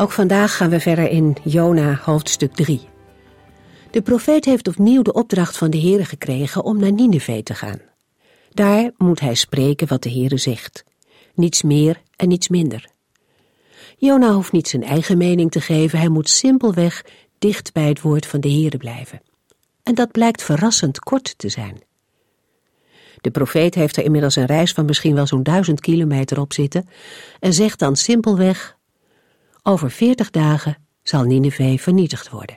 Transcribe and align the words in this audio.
Ook 0.00 0.12
vandaag 0.12 0.56
gaan 0.56 0.70
we 0.70 0.80
verder 0.80 1.08
in 1.08 1.36
Jona 1.44 2.00
hoofdstuk 2.02 2.54
3. 2.54 2.88
De 3.90 4.02
profeet 4.02 4.44
heeft 4.44 4.68
opnieuw 4.68 5.02
de 5.02 5.12
opdracht 5.12 5.56
van 5.56 5.70
de 5.70 5.80
Heere 5.80 6.04
gekregen 6.04 6.64
om 6.64 6.78
naar 6.78 6.92
Nineveh 6.92 7.42
te 7.42 7.54
gaan. 7.54 7.80
Daar 8.50 8.90
moet 8.96 9.20
hij 9.20 9.34
spreken 9.34 9.88
wat 9.88 10.02
de 10.02 10.10
Heere 10.10 10.36
zegt. 10.36 10.84
Niets 11.34 11.62
meer 11.62 12.02
en 12.16 12.28
niets 12.28 12.48
minder. 12.48 12.86
Jona 13.96 14.32
hoeft 14.32 14.52
niet 14.52 14.68
zijn 14.68 14.82
eigen 14.82 15.18
mening 15.18 15.50
te 15.50 15.60
geven, 15.60 15.98
hij 15.98 16.08
moet 16.08 16.28
simpelweg 16.28 17.04
dicht 17.38 17.72
bij 17.72 17.88
het 17.88 18.00
woord 18.00 18.26
van 18.26 18.40
de 18.40 18.50
Heere 18.50 18.76
blijven. 18.76 19.20
En 19.82 19.94
dat 19.94 20.10
blijkt 20.10 20.42
verrassend 20.42 20.98
kort 20.98 21.38
te 21.38 21.48
zijn. 21.48 21.82
De 23.20 23.30
profeet 23.30 23.74
heeft 23.74 23.96
er 23.96 24.04
inmiddels 24.04 24.36
een 24.36 24.46
reis 24.46 24.72
van 24.72 24.84
misschien 24.84 25.14
wel 25.14 25.26
zo'n 25.26 25.42
duizend 25.42 25.80
kilometer 25.80 26.40
op 26.40 26.52
zitten 26.52 26.88
en 27.40 27.52
zegt 27.52 27.78
dan 27.78 27.96
simpelweg 27.96 28.78
over 29.62 29.90
veertig 29.90 30.30
dagen 30.30 30.76
zal 31.02 31.24
Nineveh 31.24 31.78
vernietigd 31.78 32.30
worden. 32.30 32.56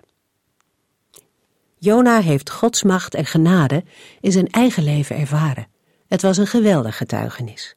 Jona 1.78 2.22
heeft 2.22 2.50
Gods 2.50 2.84
macht 2.84 3.14
en 3.14 3.26
genade 3.26 3.84
in 4.20 4.32
zijn 4.32 4.48
eigen 4.48 4.84
leven 4.84 5.16
ervaren. 5.16 5.68
Het 6.08 6.22
was 6.22 6.38
een 6.38 6.48
geweldig 6.48 6.98
getuigenis. 6.98 7.76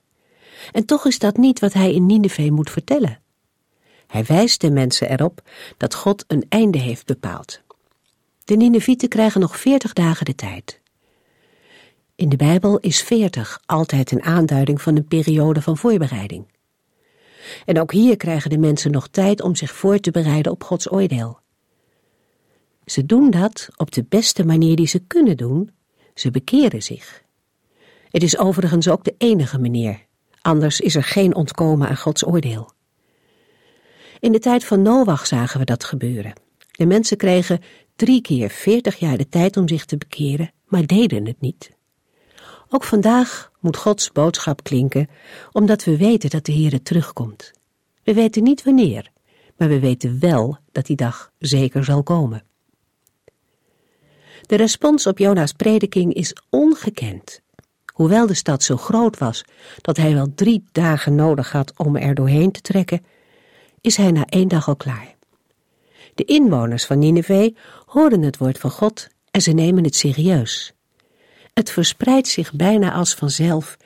En 0.72 0.84
toch 0.84 1.06
is 1.06 1.18
dat 1.18 1.36
niet 1.36 1.60
wat 1.60 1.72
hij 1.72 1.92
in 1.92 2.06
Nineveh 2.06 2.50
moet 2.50 2.70
vertellen. 2.70 3.20
Hij 4.06 4.24
wijst 4.24 4.60
de 4.60 4.70
mensen 4.70 5.10
erop 5.10 5.42
dat 5.76 5.94
God 5.94 6.24
een 6.26 6.46
einde 6.48 6.78
heeft 6.78 7.06
bepaald. 7.06 7.60
De 8.44 8.56
Ninevieten 8.56 9.08
krijgen 9.08 9.40
nog 9.40 9.58
veertig 9.58 9.92
dagen 9.92 10.24
de 10.24 10.34
tijd. 10.34 10.80
In 12.14 12.28
de 12.28 12.36
Bijbel 12.36 12.78
is 12.78 13.02
veertig 13.02 13.60
altijd 13.66 14.10
een 14.10 14.22
aanduiding 14.22 14.82
van 14.82 14.96
een 14.96 15.06
periode 15.06 15.62
van 15.62 15.76
voorbereiding. 15.76 16.46
En 17.64 17.80
ook 17.80 17.92
hier 17.92 18.16
krijgen 18.16 18.50
de 18.50 18.58
mensen 18.58 18.90
nog 18.90 19.08
tijd 19.08 19.42
om 19.42 19.54
zich 19.54 19.72
voor 19.72 19.98
te 19.98 20.10
bereiden 20.10 20.52
op 20.52 20.64
Gods 20.64 20.92
oordeel. 20.92 21.38
Ze 22.84 23.06
doen 23.06 23.30
dat 23.30 23.68
op 23.76 23.92
de 23.92 24.04
beste 24.08 24.44
manier 24.44 24.76
die 24.76 24.86
ze 24.86 24.98
kunnen 24.98 25.36
doen. 25.36 25.70
Ze 26.14 26.30
bekeren 26.30 26.82
zich. 26.82 27.22
Het 28.10 28.22
is 28.22 28.38
overigens 28.38 28.88
ook 28.88 29.04
de 29.04 29.14
enige 29.18 29.58
manier. 29.58 30.04
Anders 30.40 30.80
is 30.80 30.94
er 30.94 31.02
geen 31.04 31.34
ontkomen 31.34 31.88
aan 31.88 31.96
Gods 31.96 32.26
oordeel. 32.26 32.70
In 34.20 34.32
de 34.32 34.38
tijd 34.38 34.64
van 34.64 34.82
Noach 34.82 35.26
zagen 35.26 35.58
we 35.58 35.64
dat 35.64 35.84
gebeuren. 35.84 36.32
De 36.70 36.86
mensen 36.86 37.16
kregen 37.16 37.60
drie 37.96 38.20
keer 38.20 38.50
veertig 38.50 38.96
jaar 38.96 39.16
de 39.16 39.28
tijd 39.28 39.56
om 39.56 39.68
zich 39.68 39.84
te 39.84 39.96
bekeren, 39.96 40.52
maar 40.64 40.86
deden 40.86 41.26
het 41.26 41.40
niet. 41.40 41.70
Ook 42.68 42.84
vandaag 42.84 43.50
moet 43.66 43.76
Gods 43.76 44.12
boodschap 44.12 44.62
klinken, 44.62 45.08
omdat 45.52 45.84
we 45.84 45.96
weten 45.96 46.30
dat 46.30 46.44
de 46.44 46.52
Heere 46.52 46.82
terugkomt. 46.82 47.52
We 48.04 48.14
weten 48.14 48.42
niet 48.42 48.62
wanneer, 48.62 49.10
maar 49.56 49.68
we 49.68 49.80
weten 49.80 50.20
wel 50.20 50.58
dat 50.72 50.86
die 50.86 50.96
dag 50.96 51.32
zeker 51.38 51.84
zal 51.84 52.02
komen. 52.02 52.44
De 54.42 54.56
respons 54.56 55.06
op 55.06 55.18
Jona's 55.18 55.52
prediking 55.52 56.14
is 56.14 56.36
ongekend. 56.50 57.40
Hoewel 57.92 58.26
de 58.26 58.34
stad 58.34 58.62
zo 58.62 58.76
groot 58.76 59.18
was 59.18 59.44
dat 59.80 59.96
hij 59.96 60.14
wel 60.14 60.34
drie 60.34 60.64
dagen 60.72 61.14
nodig 61.14 61.52
had 61.52 61.72
om 61.76 61.96
er 61.96 62.14
doorheen 62.14 62.50
te 62.50 62.60
trekken, 62.60 63.04
is 63.80 63.96
hij 63.96 64.10
na 64.10 64.24
één 64.24 64.48
dag 64.48 64.68
al 64.68 64.76
klaar. 64.76 65.14
De 66.14 66.24
inwoners 66.24 66.84
van 66.84 66.98
Nineveh 66.98 67.54
horen 67.86 68.22
het 68.22 68.36
woord 68.36 68.58
van 68.58 68.70
God 68.70 69.08
en 69.30 69.42
ze 69.42 69.52
nemen 69.52 69.84
het 69.84 69.94
serieus. 69.94 70.75
Het 71.58 71.70
verspreidt 71.70 72.28
zich 72.28 72.52
bijna 72.52 72.92
als 72.92 73.14
vanzelf 73.14 73.76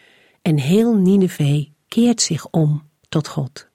en 0.42 0.58
heel 0.58 0.94
Nineveh 0.94 1.66
keert 1.88 2.22
zich 2.22 2.47
om 2.47 2.91
tot 3.08 3.28
God. 3.28 3.69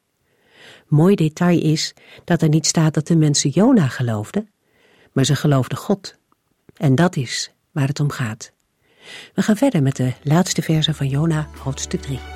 Mooi 0.87 1.15
detail 1.15 1.61
is 1.61 1.93
dat 2.23 2.41
er 2.41 2.49
niet 2.49 2.65
staat 2.65 2.93
dat 2.93 3.07
de 3.07 3.15
mensen 3.15 3.49
Jona 3.49 3.87
geloofden, 3.87 4.49
maar 5.11 5.25
ze 5.25 5.35
geloofden 5.35 5.77
God. 5.77 6.15
En 6.73 6.95
dat 6.95 7.15
is 7.15 7.51
waar 7.71 7.87
het 7.87 7.99
om 7.99 8.09
gaat. 8.09 8.51
We 9.33 9.41
gaan 9.41 9.57
verder 9.57 9.81
met 9.81 9.95
de 9.95 10.13
laatste 10.23 10.61
verse 10.61 10.93
van 10.93 11.07
Jona, 11.07 11.49
hoofdstuk 11.63 12.01
3. 12.01 12.34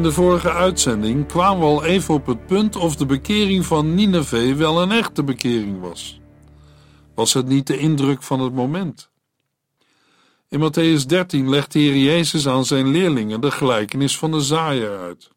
In 0.00 0.06
de 0.06 0.12
vorige 0.12 0.52
uitzending 0.52 1.26
kwamen 1.26 1.60
we 1.60 1.64
al 1.64 1.84
even 1.84 2.14
op 2.14 2.26
het 2.26 2.46
punt 2.46 2.76
of 2.76 2.96
de 2.96 3.06
bekering 3.06 3.66
van 3.66 3.94
Nineveh 3.94 4.56
wel 4.56 4.82
een 4.82 4.90
echte 4.90 5.24
bekering 5.24 5.80
was. 5.80 6.20
Was 7.14 7.32
het 7.32 7.46
niet 7.46 7.66
de 7.66 7.78
indruk 7.78 8.22
van 8.22 8.40
het 8.40 8.54
moment? 8.54 9.10
In 10.48 10.60
Matthäus 10.60 11.06
13 11.06 11.48
legt 11.48 11.72
de 11.72 11.78
Heer 11.78 11.96
Jezus 11.96 12.48
aan 12.48 12.64
zijn 12.64 12.88
leerlingen 12.88 13.40
de 13.40 13.50
gelijkenis 13.50 14.18
van 14.18 14.30
de 14.30 14.40
zaaier 14.40 14.98
uit. 14.98 15.30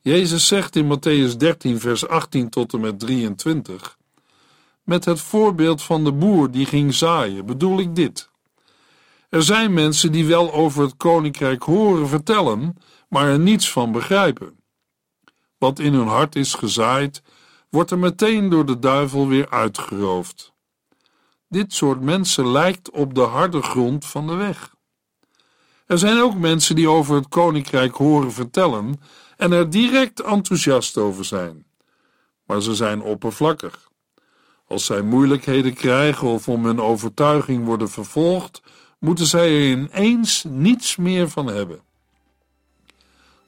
Jezus 0.00 0.46
zegt 0.46 0.76
in 0.76 0.98
Matthäus 0.98 1.36
13, 1.36 1.80
vers 1.80 2.08
18 2.08 2.48
tot 2.48 2.72
en 2.72 2.80
met 2.80 2.98
23: 2.98 3.96
Met 4.84 5.04
het 5.04 5.20
voorbeeld 5.20 5.82
van 5.82 6.04
de 6.04 6.12
boer 6.12 6.50
die 6.50 6.66
ging 6.66 6.94
zaaien, 6.94 7.46
bedoel 7.46 7.78
ik 7.78 7.96
dit. 7.96 8.30
Er 9.28 9.42
zijn 9.42 9.72
mensen 9.72 10.12
die 10.12 10.26
wel 10.26 10.52
over 10.52 10.82
het 10.82 10.96
koninkrijk 10.96 11.62
horen 11.62 12.08
vertellen, 12.08 12.76
maar 13.10 13.28
er 13.28 13.38
niets 13.38 13.72
van 13.72 13.92
begrijpen. 13.92 14.58
Wat 15.58 15.78
in 15.78 15.94
hun 15.94 16.06
hart 16.06 16.36
is 16.36 16.54
gezaaid, 16.54 17.22
wordt 17.68 17.90
er 17.90 17.98
meteen 17.98 18.48
door 18.48 18.66
de 18.66 18.78
duivel 18.78 19.28
weer 19.28 19.50
uitgeroofd. 19.50 20.52
Dit 21.48 21.72
soort 21.72 22.00
mensen 22.00 22.50
lijkt 22.50 22.90
op 22.90 23.14
de 23.14 23.20
harde 23.20 23.62
grond 23.62 24.06
van 24.06 24.26
de 24.26 24.34
weg. 24.34 24.74
Er 25.86 25.98
zijn 25.98 26.20
ook 26.20 26.34
mensen 26.34 26.74
die 26.74 26.88
over 26.88 27.14
het 27.14 27.28
koninkrijk 27.28 27.94
horen 27.94 28.32
vertellen 28.32 29.00
en 29.36 29.52
er 29.52 29.70
direct 29.70 30.20
enthousiast 30.20 30.96
over 30.96 31.24
zijn. 31.24 31.66
Maar 32.46 32.62
ze 32.62 32.74
zijn 32.74 33.02
oppervlakkig. 33.02 33.90
Als 34.66 34.84
zij 34.84 35.02
moeilijkheden 35.02 35.74
krijgen 35.74 36.28
of 36.28 36.48
om 36.48 36.64
hun 36.64 36.80
overtuiging 36.80 37.64
worden 37.64 37.90
vervolgd, 37.90 38.62
moeten 38.98 39.26
zij 39.26 39.48
er 39.48 39.70
ineens 39.70 40.44
niets 40.48 40.96
meer 40.96 41.28
van 41.28 41.46
hebben 41.46 41.88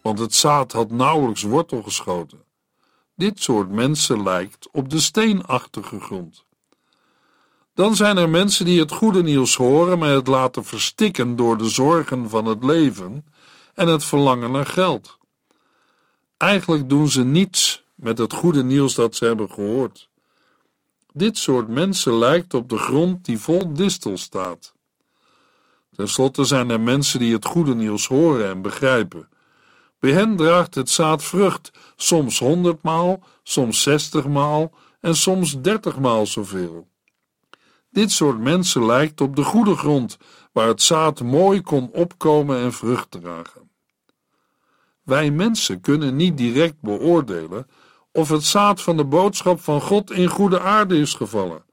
want 0.02 0.18
het 0.18 0.34
zaad 0.34 0.72
had 0.72 0.90
nauwelijks 0.90 1.42
wortel 1.42 1.82
geschoten. 1.82 2.44
Dit 3.14 3.42
soort 3.42 3.70
mensen 3.70 4.22
lijkt 4.22 4.68
op 4.72 4.90
de 4.90 5.00
steenachtige 5.00 6.00
grond. 6.00 6.44
Dan 7.74 7.96
zijn 7.96 8.16
er 8.16 8.28
mensen 8.28 8.64
die 8.64 8.80
het 8.80 8.92
goede 8.92 9.22
nieuws 9.22 9.56
horen, 9.56 9.98
maar 9.98 10.10
het 10.10 10.26
laten 10.26 10.64
verstikken 10.64 11.36
door 11.36 11.58
de 11.58 11.68
zorgen 11.68 12.28
van 12.28 12.44
het 12.44 12.64
leven 12.64 13.24
en 13.74 13.88
het 13.88 14.04
verlangen 14.04 14.50
naar 14.50 14.66
geld. 14.66 15.18
Eigenlijk 16.36 16.88
doen 16.88 17.08
ze 17.08 17.24
niets 17.24 17.84
met 17.94 18.18
het 18.18 18.32
goede 18.32 18.64
nieuws 18.64 18.94
dat 18.94 19.16
ze 19.16 19.24
hebben 19.24 19.50
gehoord. 19.50 20.10
Dit 21.12 21.38
soort 21.38 21.68
mensen 21.68 22.14
lijkt 22.14 22.54
op 22.54 22.68
de 22.68 22.78
grond 22.78 23.24
die 23.24 23.38
vol 23.38 23.72
distel 23.72 24.16
staat. 24.16 24.74
Ten 25.96 26.08
slotte 26.08 26.44
zijn 26.44 26.70
er 26.70 26.80
mensen 26.80 27.18
die 27.18 27.32
het 27.32 27.44
goede 27.44 27.74
nieuws 27.74 28.06
horen 28.06 28.48
en 28.48 28.62
begrijpen, 28.62 29.28
bij 30.02 30.12
hen 30.12 30.36
draagt 30.36 30.74
het 30.74 30.90
zaad 30.90 31.24
vrucht, 31.24 31.70
soms 31.96 32.38
honderdmaal, 32.38 33.22
soms 33.42 33.82
zestigmaal 33.82 34.72
en 35.00 35.16
soms 35.16 35.60
dertigmaal 35.60 36.26
zoveel. 36.26 36.88
Dit 37.90 38.10
soort 38.10 38.38
mensen 38.38 38.86
lijkt 38.86 39.20
op 39.20 39.36
de 39.36 39.44
goede 39.44 39.76
grond, 39.76 40.18
waar 40.52 40.66
het 40.66 40.82
zaad 40.82 41.20
mooi 41.20 41.60
kon 41.60 41.90
opkomen 41.92 42.58
en 42.58 42.72
vrucht 42.72 43.10
dragen. 43.10 43.70
Wij 45.02 45.30
mensen 45.30 45.80
kunnen 45.80 46.16
niet 46.16 46.36
direct 46.36 46.80
beoordelen 46.80 47.66
of 48.12 48.28
het 48.28 48.44
zaad 48.44 48.82
van 48.82 48.96
de 48.96 49.04
boodschap 49.04 49.60
van 49.60 49.80
God 49.80 50.10
in 50.10 50.28
goede 50.28 50.60
aarde 50.60 50.96
is 50.96 51.14
gevallen. 51.14 51.64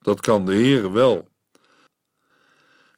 Dat 0.00 0.20
kan 0.20 0.44
de 0.44 0.52
Heere 0.52 0.90
wel. 0.90 1.28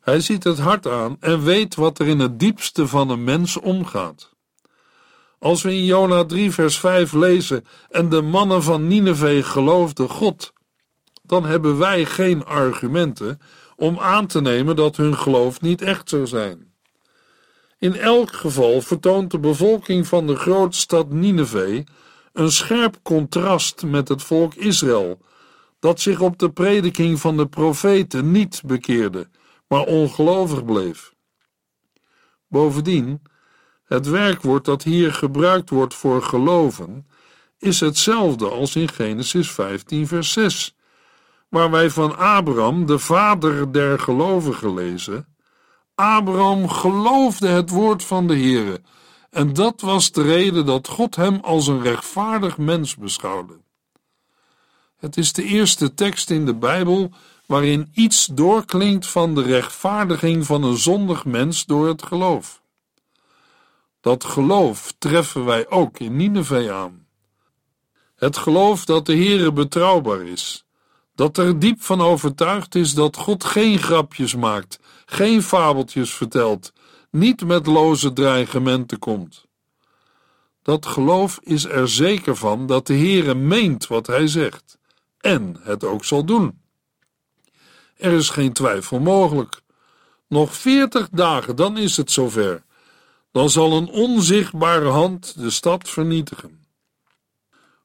Hij 0.01 0.21
ziet 0.21 0.45
het 0.45 0.59
hart 0.59 0.87
aan 0.87 1.17
en 1.21 1.43
weet 1.43 1.75
wat 1.75 1.99
er 1.99 2.07
in 2.07 2.19
het 2.19 2.41
diepste 2.41 2.87
van 2.87 3.11
een 3.11 3.25
mens 3.25 3.57
omgaat. 3.57 4.35
Als 5.39 5.63
we 5.63 5.75
in 5.75 5.85
Jona 5.85 6.25
3 6.25 6.51
vers 6.51 6.79
5 6.79 7.13
lezen 7.13 7.65
en 7.89 8.09
de 8.09 8.23
mannen 8.23 8.63
van 8.63 8.87
Nineveh 8.87 9.45
geloofden 9.45 10.09
God, 10.09 10.53
dan 11.23 11.45
hebben 11.45 11.79
wij 11.79 12.05
geen 12.05 12.45
argumenten 12.45 13.41
om 13.77 13.99
aan 13.99 14.27
te 14.27 14.41
nemen 14.41 14.77
dat 14.77 14.97
hun 14.97 15.17
geloof 15.17 15.61
niet 15.61 15.83
echt 15.83 16.09
zou 16.09 16.27
zijn. 16.27 16.75
In 17.79 17.97
elk 17.97 18.33
geval 18.33 18.81
vertoont 18.81 19.31
de 19.31 19.39
bevolking 19.39 20.07
van 20.07 20.27
de 20.27 20.37
grote 20.37 20.77
stad 20.77 21.13
Nineveh 21.13 21.85
een 22.33 22.53
scherp 22.53 22.97
contrast 23.03 23.83
met 23.83 24.09
het 24.09 24.23
volk 24.23 24.55
Israël, 24.55 25.21
dat 25.79 26.01
zich 26.01 26.21
op 26.21 26.39
de 26.39 26.51
prediking 26.51 27.21
van 27.21 27.37
de 27.37 27.47
profeten 27.47 28.31
niet 28.31 28.63
bekeerde, 28.67 29.29
maar 29.69 29.85
ongelovig 29.85 30.65
bleef. 30.65 31.15
Bovendien, 32.49 33.23
het 33.87 34.09
werkwoord 34.09 34.65
dat 34.65 34.83
hier 34.83 35.13
gebruikt 35.13 35.71
wordt 35.71 35.95
voor 35.95 36.23
geloven, 36.23 37.07
is 37.59 37.81
hetzelfde 37.81 38.49
als 38.49 38.77
in 38.77 38.89
Genesis 38.89 39.51
15, 39.51 40.07
vers 40.07 40.33
6, 40.33 40.77
waar 41.49 41.71
wij 41.71 41.91
van 41.91 42.19
Abraham, 42.19 42.87
de 42.87 42.99
vader 42.99 43.73
der 43.73 43.99
gelovigen, 43.99 44.75
lezen. 44.75 45.27
Abraham 45.95 46.69
geloofde 46.69 47.49
het 47.49 47.71
woord 47.71 48.05
van 48.05 48.27
de 48.27 48.35
Heere, 48.35 48.81
en 49.31 49.53
dat 49.53 49.81
was 49.81 50.13
de 50.13 50.23
reden 50.23 50.67
dat 50.67 50.89
God 50.89 51.17
hem 51.17 51.39
als 51.43 51.67
een 51.67 51.83
rechtvaardig 51.83 52.59
mens 52.59 52.97
beschouwde. 52.97 53.61
Het 54.97 55.17
is 55.17 55.33
de 55.33 55.43
eerste 55.43 55.95
tekst 55.95 56.31
in 56.31 56.47
de 56.47 56.55
Bijbel 56.55 57.11
waarin 57.47 57.91
iets 57.95 58.27
doorklinkt 58.27 59.07
van 59.07 59.35
de 59.35 59.43
rechtvaardiging 59.43 60.47
van 60.47 60.63
een 60.63 60.77
zondig 60.77 61.25
mens 61.25 61.65
door 61.65 61.89
het 61.89 62.03
geloof. 62.03 62.63
Dat 64.07 64.25
geloof 64.25 64.95
treffen 64.99 65.45
wij 65.45 65.71
ook 65.71 65.99
in 65.99 66.17
Nineveh 66.17 66.71
aan. 66.71 67.07
Het 68.17 68.37
geloof 68.37 68.85
dat 68.85 69.07
de 69.07 69.17
Heere 69.17 69.53
betrouwbaar 69.53 70.23
is, 70.23 70.67
dat 71.15 71.39
er 71.39 71.59
diep 71.59 71.83
van 71.83 72.01
overtuigd 72.01 72.75
is 72.75 72.95
dat 72.95 73.17
God 73.17 73.45
geen 73.45 73.79
grapjes 73.79 74.35
maakt, 74.35 74.79
geen 75.07 75.43
fabeltjes 75.43 76.15
vertelt, 76.15 76.73
niet 77.11 77.45
met 77.45 77.67
loze 77.67 78.13
dreigementen 78.13 78.99
komt. 78.99 79.47
Dat 80.63 80.87
geloof 80.87 81.39
is 81.43 81.65
er 81.65 81.89
zeker 81.89 82.37
van 82.37 82.67
dat 82.67 82.87
de 82.87 82.95
Heere 82.95 83.35
meent 83.35 83.87
wat 83.87 84.07
hij 84.07 84.27
zegt 84.27 84.79
en 85.21 85.57
het 85.61 85.85
ook 85.85 86.05
zal 86.05 86.25
doen. 86.25 86.61
Er 87.97 88.13
is 88.13 88.31
geen 88.31 88.53
twijfel 88.53 89.01
mogelijk. 89.01 89.61
Nog 90.29 90.55
veertig 90.55 91.09
dagen, 91.11 91.57
dan 91.57 91.77
is 91.77 91.97
het 91.97 92.11
zover. 92.11 92.65
Dan 93.37 93.51
zal 93.51 93.73
een 93.73 93.89
onzichtbare 93.89 94.89
hand 94.89 95.41
de 95.41 95.51
stad 95.51 95.89
vernietigen. 95.89 96.65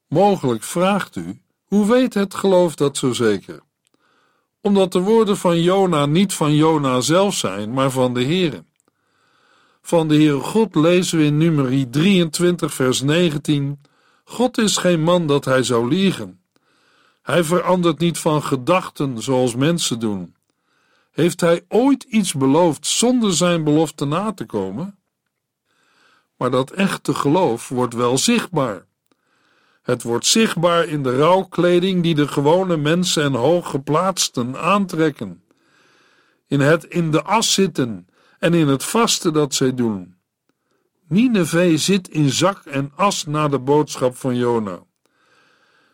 Mogelijk 0.08 0.64
vraagt 0.64 1.16
u, 1.16 1.42
hoe 1.66 1.86
weet 1.88 2.14
het 2.14 2.34
geloof 2.34 2.76
dat 2.76 2.98
zo 2.98 3.14
zeker? 3.14 3.62
Omdat 4.62 4.92
de 4.92 5.00
woorden 5.00 5.38
van 5.38 5.62
Jona 5.62 6.06
niet 6.06 6.34
van 6.34 6.56
Jona 6.56 7.02
zelf 7.02 7.36
zijn, 7.36 7.74
maar 7.74 7.92
van 7.92 8.14
de 8.14 8.24
Heere. 8.24 8.64
Van 9.82 10.08
de 10.08 10.16
Heere 10.16 10.40
God 10.40 10.76
lezen 10.76 11.18
we 11.18 11.24
in 11.24 11.38
nummer 11.38 11.90
23 11.90 12.74
vers 12.74 13.02
19: 13.02 13.82
God 14.24 14.58
is 14.58 14.78
geen 14.78 15.02
man 15.02 15.28
dat 15.28 15.46
hij 15.46 15.64
zou 15.64 15.88
liegen. 15.88 16.42
Hij 17.22 17.44
verandert 17.44 18.00
niet 18.00 18.18
van 18.18 18.44
gedachten 18.44 19.22
zoals 19.22 19.56
mensen 19.56 20.00
doen. 20.00 20.36
Heeft 21.12 21.42
hij 21.42 21.66
ooit 21.68 22.04
iets 22.04 22.34
beloofd 22.34 22.88
zonder 22.88 23.34
zijn 23.34 23.64
belofte 23.64 24.06
na 24.06 24.34
te 24.34 24.46
komen? 24.46 24.96
Maar 26.42 26.52
dat 26.52 26.72
echte 26.72 27.14
geloof 27.14 27.70
wordt 27.70 27.94
wel 27.94 28.18
zichtbaar. 28.18 28.86
Het 29.82 30.04
wordt 30.04 30.26
zichtbaar 30.26 30.88
in 30.88 31.04
de 31.04 31.18
rouwkleding 31.18 32.04
die 32.04 32.16
de 32.16 32.28
gewone 32.28 32.78
mensen 32.78 33.24
en 33.24 33.34
hooggeplaatsten 33.34 34.58
aantrekken, 34.58 35.44
in 36.48 36.60
het 36.60 36.84
in 36.84 37.12
de 37.12 37.24
as 37.24 37.54
zitten 37.54 38.08
en 38.40 38.54
in 38.54 38.68
het 38.68 38.84
vasten 38.84 39.34
dat 39.34 39.54
zij 39.54 39.74
doen. 39.74 40.16
Nineveh 41.08 41.78
zit 41.78 42.10
in 42.10 42.30
zak 42.30 42.66
en 42.66 42.92
as 42.96 43.26
na 43.26 43.48
de 43.48 43.60
boodschap 43.60 44.16
van 44.18 44.36
Jona. 44.36 44.84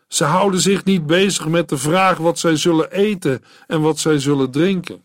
Ze 0.06 0.24
houden 0.24 0.60
zich 0.60 0.84
niet 0.84 1.06
bezig 1.06 1.48
met 1.48 1.68
de 1.68 1.78
vraag 1.78 2.18
wat 2.18 2.38
zij 2.38 2.56
zullen 2.56 2.90
eten 2.90 3.44
en 3.66 3.80
wat 3.80 3.98
zij 3.98 4.18
zullen 4.18 4.50
drinken. 4.50 5.02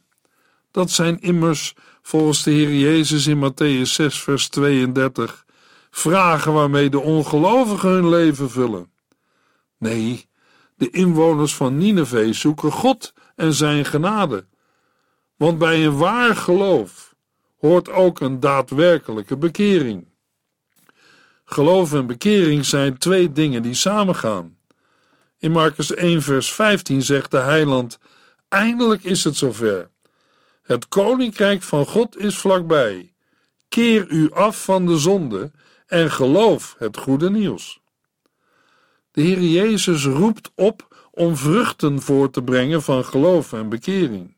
Dat 0.72 0.92
zijn 0.92 1.20
immers, 1.20 1.76
volgens 2.04 2.44
de 2.44 2.52
Heer 2.52 2.74
Jezus 2.74 3.28
in 3.28 3.52
Matthäus 3.52 3.92
6, 3.92 4.22
vers 4.22 4.50
32, 4.50 5.46
vragen 5.92 6.54
waarmee 6.54 6.90
de 6.90 7.00
ongelovigen 7.00 7.90
hun 7.90 8.10
leven 8.10 8.50
vullen. 8.50 8.92
Nee, 9.78 10.28
de 10.76 10.90
inwoners 10.90 11.56
van 11.56 11.78
Nineveh 11.78 12.34
zoeken 12.34 12.72
God 12.72 13.14
en 13.36 13.54
zijn 13.54 13.86
genade. 13.86 14.46
Want 15.36 15.58
bij 15.58 15.86
een 15.86 15.98
waar 15.98 16.36
geloof 16.36 17.16
hoort 17.60 17.90
ook 17.90 18.20
een 18.20 18.40
daadwerkelijke 18.40 19.38
bekering. 19.38 20.08
Geloof 21.46 21.94
en 21.94 22.08
bekering 22.08 22.66
zijn 22.66 22.98
twee 22.98 23.32
dingen 23.32 23.62
die 23.62 23.74
samengaan. 23.74 24.58
In 25.38 25.52
Marcus 25.52 25.94
1, 25.94 26.22
vers 26.22 26.54
15 26.54 27.02
zegt 27.02 27.32
de 27.32 27.38
heiland: 27.38 28.00
Eindelijk 28.48 29.04
is 29.04 29.24
het 29.24 29.36
zover. 29.36 29.92
Het 30.64 30.88
koninkrijk 30.88 31.62
van 31.62 31.86
God 31.86 32.18
is 32.18 32.38
vlakbij. 32.38 33.14
Keer 33.70 34.08
u 34.10 34.32
af 34.32 34.64
van 34.64 34.86
de 34.86 34.98
zonde 34.98 35.52
en 35.88 36.12
geloof 36.12 36.76
het 36.78 36.98
goede 36.98 37.30
nieuws. 37.30 37.80
De 39.12 39.22
Heer 39.22 39.42
Jezus 39.42 40.06
roept 40.06 40.52
op 40.56 41.08
om 41.12 41.38
vruchten 41.38 42.02
voor 42.02 42.30
te 42.30 42.44
brengen 42.44 42.82
van 42.82 43.06
geloof 43.06 43.54
en 43.54 43.70
bekering. 43.70 44.36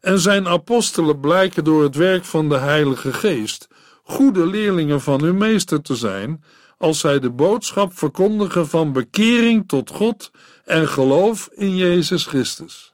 En 0.00 0.18
zijn 0.18 0.48
apostelen 0.48 1.20
blijken 1.20 1.64
door 1.64 1.82
het 1.82 1.94
werk 1.94 2.24
van 2.24 2.48
de 2.48 2.58
Heilige 2.58 3.12
Geest 3.12 3.68
goede 4.02 4.46
leerlingen 4.46 5.00
van 5.00 5.22
hun 5.22 5.36
meester 5.38 5.82
te 5.82 5.96
zijn 5.96 6.44
als 6.78 7.00
zij 7.00 7.18
de 7.18 7.30
boodschap 7.30 7.98
verkondigen 7.98 8.68
van 8.68 8.92
bekering 8.92 9.68
tot 9.68 9.90
God 9.90 10.30
en 10.64 10.88
geloof 10.88 11.48
in 11.54 11.76
Jezus 11.76 12.26
Christus. 12.26 12.91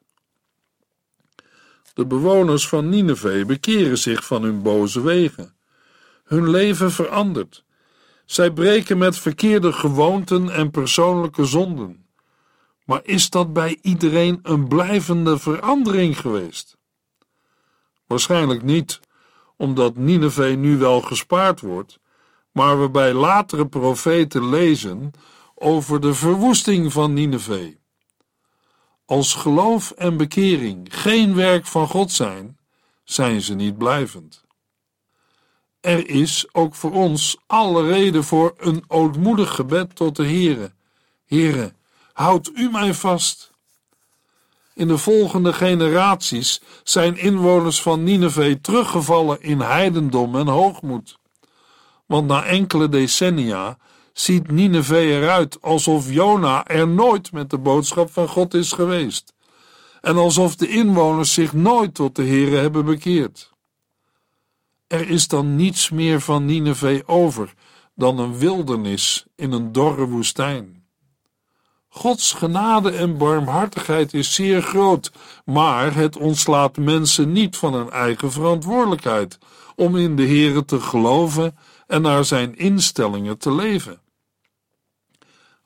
De 1.98 2.06
bewoners 2.06 2.68
van 2.68 2.88
Nineveh 2.88 3.46
bekeren 3.46 3.98
zich 3.98 4.24
van 4.24 4.42
hun 4.42 4.62
boze 4.62 5.00
wegen. 5.00 5.54
Hun 6.24 6.50
leven 6.50 6.90
verandert. 6.90 7.64
Zij 8.24 8.50
breken 8.50 8.98
met 8.98 9.18
verkeerde 9.18 9.72
gewoonten 9.72 10.50
en 10.50 10.70
persoonlijke 10.70 11.44
zonden. 11.44 12.06
Maar 12.84 13.00
is 13.02 13.30
dat 13.30 13.52
bij 13.52 13.78
iedereen 13.82 14.38
een 14.42 14.68
blijvende 14.68 15.38
verandering 15.38 16.20
geweest? 16.20 16.76
Waarschijnlijk 18.06 18.62
niet, 18.62 19.00
omdat 19.56 19.96
Nineveh 19.96 20.56
nu 20.56 20.76
wel 20.76 21.00
gespaard 21.00 21.60
wordt 21.60 21.98
maar 22.52 22.80
we 22.80 22.90
bij 22.90 23.12
latere 23.12 23.66
profeten 23.66 24.48
lezen 24.48 25.10
over 25.54 26.00
de 26.00 26.14
verwoesting 26.14 26.92
van 26.92 27.12
Nineveh. 27.12 27.77
Als 29.08 29.34
geloof 29.34 29.90
en 29.90 30.16
bekering 30.16 30.86
geen 30.90 31.34
werk 31.34 31.66
van 31.66 31.88
God 31.88 32.12
zijn, 32.12 32.58
zijn 33.04 33.40
ze 33.42 33.54
niet 33.54 33.78
blijvend. 33.78 34.44
Er 35.80 36.08
is 36.08 36.46
ook 36.52 36.74
voor 36.74 36.92
ons 36.92 37.36
alle 37.46 37.86
reden 37.86 38.24
voor 38.24 38.54
een 38.56 38.84
ootmoedig 38.88 39.54
gebed 39.54 39.96
tot 39.96 40.16
de 40.16 40.24
Heere. 40.24 40.72
Heere, 41.26 41.72
houd 42.12 42.50
u 42.54 42.70
mij 42.70 42.94
vast. 42.94 43.50
In 44.74 44.88
de 44.88 44.98
volgende 44.98 45.52
generaties 45.52 46.60
zijn 46.82 47.16
inwoners 47.16 47.82
van 47.82 48.02
Nineveh 48.02 48.56
teruggevallen 48.60 49.42
in 49.42 49.60
heidendom 49.60 50.36
en 50.36 50.46
hoogmoed 50.46 51.18
want 52.08 52.26
na 52.26 52.44
enkele 52.44 52.88
decennia 52.88 53.78
ziet 54.20 54.50
Nineveh 54.50 55.16
eruit 55.16 55.62
alsof 55.62 56.12
Jona 56.12 56.66
er 56.66 56.88
nooit 56.88 57.32
met 57.32 57.50
de 57.50 57.58
boodschap 57.58 58.12
van 58.12 58.28
God 58.28 58.54
is 58.54 58.72
geweest 58.72 59.34
en 60.00 60.16
alsof 60.16 60.56
de 60.56 60.68
inwoners 60.68 61.32
zich 61.32 61.52
nooit 61.52 61.94
tot 61.94 62.16
de 62.16 62.26
Here 62.26 62.56
hebben 62.56 62.84
bekeerd. 62.84 63.52
Er 64.86 65.10
is 65.10 65.28
dan 65.28 65.56
niets 65.56 65.90
meer 65.90 66.20
van 66.20 66.44
Nineveh 66.44 67.00
over 67.06 67.54
dan 67.94 68.18
een 68.18 68.38
wildernis 68.38 69.26
in 69.36 69.52
een 69.52 69.72
dorre 69.72 70.06
woestijn. 70.06 70.86
Gods 71.88 72.32
genade 72.32 72.90
en 72.90 73.18
barmhartigheid 73.18 74.14
is 74.14 74.34
zeer 74.34 74.62
groot, 74.62 75.12
maar 75.44 75.94
het 75.94 76.16
ontslaat 76.16 76.76
mensen 76.76 77.32
niet 77.32 77.56
van 77.56 77.74
hun 77.74 77.90
eigen 77.90 78.32
verantwoordelijkheid 78.32 79.38
om 79.76 79.96
in 79.96 80.16
de 80.16 80.26
Here 80.26 80.64
te 80.64 80.80
geloven 80.80 81.56
en 81.86 82.02
naar 82.02 82.24
zijn 82.24 82.56
instellingen 82.56 83.38
te 83.38 83.52
leven. 83.52 84.00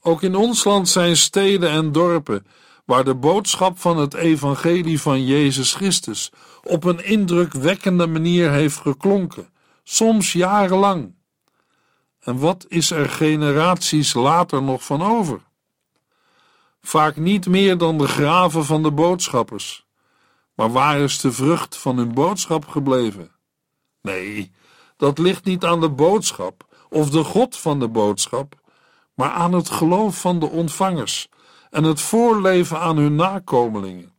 Ook 0.05 0.23
in 0.23 0.37
ons 0.37 0.65
land 0.65 0.89
zijn 0.89 1.17
steden 1.17 1.71
en 1.71 1.93
dorpen 1.93 2.47
waar 2.85 3.05
de 3.05 3.15
boodschap 3.15 3.79
van 3.79 3.99
het 3.99 4.15
evangelie 4.15 5.01
van 5.01 5.25
Jezus 5.25 5.75
Christus 5.75 6.33
op 6.63 6.85
een 6.85 7.05
indrukwekkende 7.05 8.07
manier 8.07 8.51
heeft 8.51 8.79
geklonken, 8.79 9.49
soms 9.83 10.33
jarenlang. 10.33 11.15
En 12.21 12.39
wat 12.39 12.65
is 12.69 12.91
er 12.91 13.09
generaties 13.09 14.15
later 14.15 14.63
nog 14.63 14.85
van 14.85 15.03
over? 15.03 15.41
Vaak 16.81 17.17
niet 17.17 17.47
meer 17.47 17.79
dan 17.79 17.99
de 17.99 18.09
graven 18.09 18.65
van 18.65 18.83
de 18.83 18.93
boodschappers. 18.93 19.87
Maar 20.55 20.73
waar 20.73 20.99
is 20.99 21.21
de 21.21 21.33
vrucht 21.33 21.77
van 21.77 21.97
hun 21.97 22.15
boodschap 22.15 22.69
gebleven? 22.69 23.31
Nee, 24.01 24.53
dat 24.97 25.19
ligt 25.19 25.45
niet 25.45 25.65
aan 25.65 25.81
de 25.81 25.91
boodschap 25.91 26.67
of 26.89 27.11
de 27.11 27.25
God 27.25 27.57
van 27.57 27.81
de 27.81 27.89
boodschap, 27.89 28.62
maar 29.23 29.31
aan 29.31 29.53
het 29.53 29.71
geloof 29.71 30.21
van 30.21 30.39
de 30.39 30.49
ontvangers 30.49 31.29
en 31.71 31.85
het 31.85 32.01
voorleven 32.01 32.81
aan 32.81 32.97
hun 32.97 33.15
nakomelingen. 33.15 34.13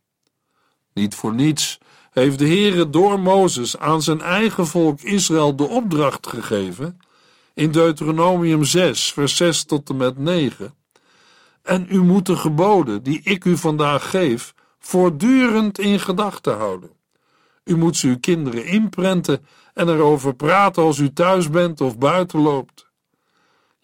Niet 0.94 1.14
voor 1.14 1.34
niets 1.34 1.78
heeft 2.10 2.38
de 2.38 2.46
Heere 2.46 2.90
door 2.90 3.20
Mozes 3.20 3.78
aan 3.78 4.02
zijn 4.02 4.20
eigen 4.20 4.66
volk 4.66 5.00
Israël 5.00 5.56
de 5.56 5.68
opdracht 5.68 6.26
gegeven, 6.26 6.98
in 7.54 7.70
Deuteronomium 7.70 8.64
6, 8.64 9.12
vers 9.12 9.36
6 9.36 9.64
tot 9.64 9.88
en 9.88 9.96
met 9.96 10.18
9. 10.18 10.74
En 11.62 11.86
u 11.88 12.02
moet 12.02 12.26
de 12.26 12.36
geboden 12.36 13.02
die 13.02 13.20
ik 13.22 13.44
u 13.44 13.56
vandaag 13.56 14.10
geef, 14.10 14.54
voortdurend 14.78 15.78
in 15.78 16.00
gedachten 16.00 16.56
houden. 16.56 16.90
U 17.64 17.76
moet 17.76 17.96
ze 17.96 18.06
uw 18.06 18.18
kinderen 18.20 18.66
inprenten 18.66 19.46
en 19.74 19.88
erover 19.88 20.34
praten 20.34 20.82
als 20.82 20.98
u 20.98 21.12
thuis 21.12 21.50
bent 21.50 21.80
of 21.80 21.98
buiten 21.98 22.40
loopt. 22.40 22.92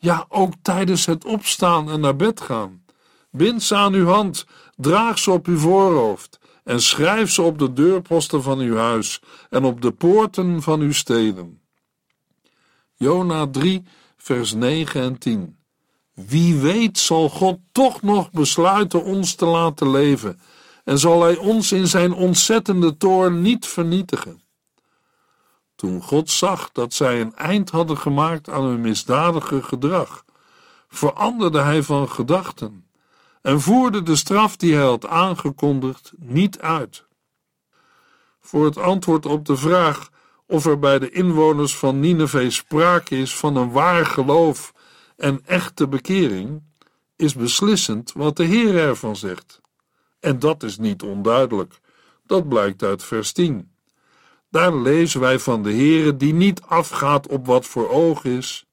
Ja, 0.03 0.27
ook 0.29 0.53
tijdens 0.63 1.07
het 1.07 1.25
opstaan 1.25 1.91
en 1.91 2.01
naar 2.01 2.17
bed 2.17 2.41
gaan. 2.41 2.85
Bind 3.31 3.63
ze 3.63 3.75
aan 3.75 3.93
uw 3.93 4.07
hand, 4.07 4.47
draag 4.77 5.19
ze 5.19 5.31
op 5.31 5.47
uw 5.47 5.59
voorhoofd 5.59 6.39
en 6.65 6.81
schrijf 6.81 7.31
ze 7.31 7.43
op 7.43 7.59
de 7.59 7.73
deurposten 7.73 8.43
van 8.43 8.59
uw 8.59 8.77
huis 8.77 9.23
en 9.51 9.65
op 9.65 9.81
de 9.81 9.91
poorten 9.91 10.63
van 10.63 10.81
uw 10.81 10.93
steden. 10.93 11.61
Jona 12.95 13.47
3, 13.47 13.83
vers 14.17 14.53
9 14.53 15.03
en 15.03 15.19
10. 15.19 15.57
Wie 16.15 16.57
weet 16.57 16.99
zal 16.99 17.29
God 17.29 17.59
toch 17.73 18.03
nog 18.03 18.31
besluiten 18.31 19.05
ons 19.05 19.35
te 19.35 19.47
laten 19.47 19.91
leven 19.91 20.41
en 20.85 20.99
zal 20.99 21.23
hij 21.23 21.37
ons 21.37 21.73
in 21.73 21.87
zijn 21.87 22.13
ontzettende 22.13 22.97
toorn 22.97 23.43
niet 23.43 23.67
vernietigen. 23.67 24.43
Toen 25.81 26.03
God 26.03 26.31
zag 26.31 26.73
dat 26.73 26.95
zij 26.95 27.21
een 27.21 27.35
eind 27.35 27.71
hadden 27.71 27.97
gemaakt 27.97 28.49
aan 28.49 28.65
hun 28.65 28.81
misdadige 28.81 29.63
gedrag, 29.63 30.25
veranderde 30.89 31.61
hij 31.61 31.83
van 31.83 32.09
gedachten 32.09 32.87
en 33.43 33.61
voerde 33.61 34.03
de 34.03 34.17
straf 34.17 34.57
die 34.57 34.75
hij 34.75 34.85
had 34.85 35.07
aangekondigd 35.07 36.13
niet 36.19 36.59
uit. 36.59 37.05
Voor 38.41 38.65
het 38.65 38.77
antwoord 38.77 39.27
op 39.27 39.45
de 39.45 39.57
vraag 39.57 40.11
of 40.47 40.67
er 40.67 40.79
bij 40.79 40.99
de 40.99 41.11
inwoners 41.11 41.77
van 41.77 42.01
Nineveh 42.01 42.51
sprake 42.51 43.19
is 43.19 43.37
van 43.37 43.57
een 43.57 43.71
waar 43.71 44.07
geloof 44.07 44.73
en 45.17 45.41
echte 45.47 45.89
bekering, 45.89 46.63
is 47.17 47.35
beslissend 47.35 48.13
wat 48.13 48.37
de 48.37 48.45
Heer 48.45 48.79
ervan 48.79 49.17
zegt. 49.17 49.61
En 50.19 50.39
dat 50.39 50.63
is 50.63 50.79
niet 50.79 51.03
onduidelijk. 51.03 51.81
Dat 52.27 52.49
blijkt 52.49 52.83
uit 52.83 53.03
vers 53.03 53.33
10. 53.33 53.70
Daar 54.51 54.75
lezen 54.75 55.21
wij 55.21 55.39
van 55.39 55.63
de 55.63 55.73
Heere 55.73 56.17
die 56.17 56.35
niet 56.35 56.63
afgaat 56.63 57.27
op 57.27 57.47
wat 57.47 57.67
voor 57.67 57.89
oog 57.89 58.25
is. 58.25 58.65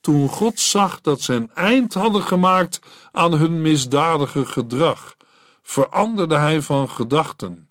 Toen 0.00 0.28
God 0.28 0.60
zag 0.60 1.00
dat 1.00 1.20
ze 1.20 1.32
een 1.32 1.50
eind 1.54 1.94
hadden 1.94 2.22
gemaakt 2.22 2.80
aan 3.12 3.32
hun 3.32 3.62
misdadige 3.62 4.46
gedrag, 4.46 5.16
veranderde 5.62 6.36
hij 6.36 6.62
van 6.62 6.90
gedachten 6.90 7.68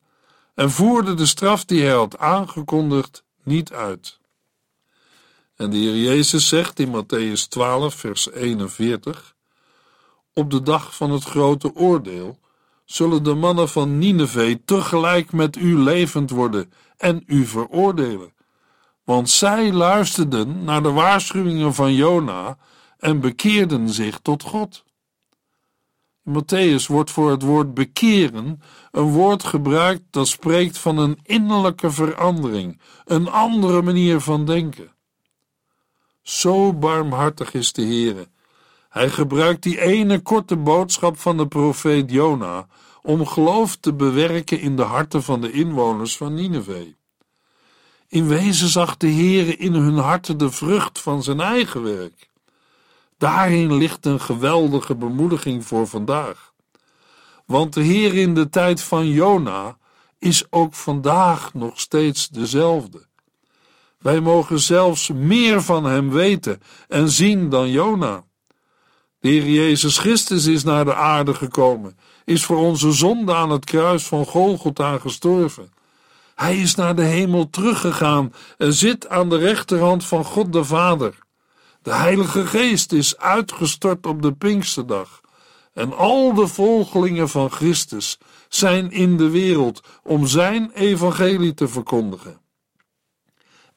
en 0.53 0.71
voerde 0.71 1.13
de 1.13 1.25
straf 1.25 1.65
die 1.65 1.83
hij 1.83 1.93
had 1.93 2.17
aangekondigd 2.17 3.23
niet 3.43 3.73
uit. 3.73 4.19
En 5.55 5.69
de 5.69 5.77
Heer 5.77 5.95
Jezus 5.95 6.47
zegt 6.47 6.79
in 6.79 7.03
Matthäus 7.03 7.47
12, 7.47 7.95
vers 7.95 8.31
41: 8.31 9.35
Op 10.33 10.51
de 10.51 10.61
dag 10.61 10.95
van 10.95 11.11
het 11.11 11.23
grote 11.23 11.75
oordeel 11.75 12.39
zullen 12.87 13.23
de 13.23 13.33
mannen 13.33 13.69
van 13.69 13.97
Nineveh 13.97 14.55
tegelijk 14.65 15.31
met 15.31 15.55
u 15.55 15.77
levend 15.77 16.29
worden 16.29 16.71
en 16.97 17.23
u 17.25 17.45
veroordelen. 17.45 18.33
Want 19.03 19.29
zij 19.29 19.71
luisterden 19.71 20.63
naar 20.63 20.83
de 20.83 20.91
waarschuwingen 20.91 21.73
van 21.73 21.93
Jona 21.93 22.57
en 22.97 23.19
bekeerden 23.19 23.89
zich 23.89 24.19
tot 24.19 24.43
God. 24.43 24.83
In 26.25 26.33
Matthäus 26.33 26.85
wordt 26.87 27.11
voor 27.11 27.31
het 27.31 27.41
woord 27.41 27.73
bekeren 27.73 28.61
een 28.91 29.11
woord 29.11 29.43
gebruikt 29.43 30.03
dat 30.09 30.27
spreekt 30.27 30.77
van 30.77 30.97
een 30.97 31.19
innerlijke 31.23 31.91
verandering, 31.91 32.81
een 33.05 33.29
andere 33.29 33.81
manier 33.81 34.19
van 34.19 34.45
denken. 34.45 34.91
Zo 36.21 36.73
barmhartig 36.73 37.53
is 37.53 37.73
de 37.73 37.81
Heere. 37.81 38.27
Hij 38.97 39.09
gebruikt 39.09 39.63
die 39.63 39.81
ene 39.81 40.19
korte 40.19 40.55
boodschap 40.55 41.19
van 41.19 41.37
de 41.37 41.47
profeet 41.47 42.11
Jona 42.11 42.67
om 43.01 43.25
geloof 43.25 43.75
te 43.75 43.93
bewerken 43.93 44.59
in 44.59 44.75
de 44.75 44.81
harten 44.81 45.23
van 45.23 45.41
de 45.41 45.51
inwoners 45.51 46.17
van 46.17 46.33
Nineveh. 46.33 46.87
In 48.07 48.27
wezen 48.27 48.67
zag 48.67 48.97
de 48.97 49.07
Heere 49.07 49.55
in 49.55 49.73
hun 49.73 49.97
harten 49.97 50.37
de 50.37 50.51
vrucht 50.51 50.99
van 50.99 51.23
zijn 51.23 51.39
eigen 51.39 51.83
werk. 51.83 52.29
Daarin 53.17 53.73
ligt 53.73 54.05
een 54.05 54.21
geweldige 54.21 54.95
bemoediging 54.95 55.65
voor 55.65 55.87
vandaag. 55.87 56.53
Want 57.45 57.73
de 57.73 57.81
Heer 57.81 58.13
in 58.13 58.33
de 58.33 58.49
tijd 58.49 58.81
van 58.81 59.07
Jona 59.07 59.77
is 60.19 60.45
ook 60.49 60.73
vandaag 60.73 61.53
nog 61.53 61.79
steeds 61.79 62.27
dezelfde. 62.27 63.05
Wij 63.97 64.19
mogen 64.19 64.59
zelfs 64.59 65.11
meer 65.11 65.61
van 65.61 65.85
hem 65.85 66.09
weten 66.09 66.61
en 66.87 67.09
zien 67.09 67.49
dan 67.49 67.71
Jona. 67.71 68.25
De 69.19 69.29
Heer 69.29 69.49
Jezus 69.49 69.97
Christus 69.97 70.45
is 70.45 70.63
naar 70.63 70.85
de 70.85 70.95
aarde 70.95 71.33
gekomen, 71.33 71.97
is 72.25 72.45
voor 72.45 72.57
onze 72.57 72.91
zonde 72.91 73.33
aan 73.33 73.49
het 73.49 73.65
kruis 73.65 74.03
van 74.03 74.25
Golgotha 74.25 74.97
gestorven. 74.97 75.73
Hij 76.35 76.57
is 76.57 76.75
naar 76.75 76.95
de 76.95 77.03
hemel 77.03 77.49
teruggegaan 77.49 78.33
en 78.57 78.73
zit 78.73 79.09
aan 79.09 79.29
de 79.29 79.37
rechterhand 79.37 80.05
van 80.05 80.23
God 80.23 80.53
de 80.53 80.63
Vader. 80.63 81.17
De 81.81 81.93
Heilige 81.93 82.45
Geest 82.45 82.91
is 82.91 83.17
uitgestort 83.17 84.05
op 84.05 84.21
de 84.21 84.33
Pinksterdag. 84.33 85.21
En 85.73 85.97
al 85.97 86.33
de 86.33 86.47
volgelingen 86.47 87.29
van 87.29 87.51
Christus 87.51 88.17
zijn 88.49 88.91
in 88.91 89.17
de 89.17 89.29
wereld 89.29 89.87
om 90.03 90.27
zijn 90.27 90.71
evangelie 90.73 91.53
te 91.53 91.67
verkondigen. 91.67 92.41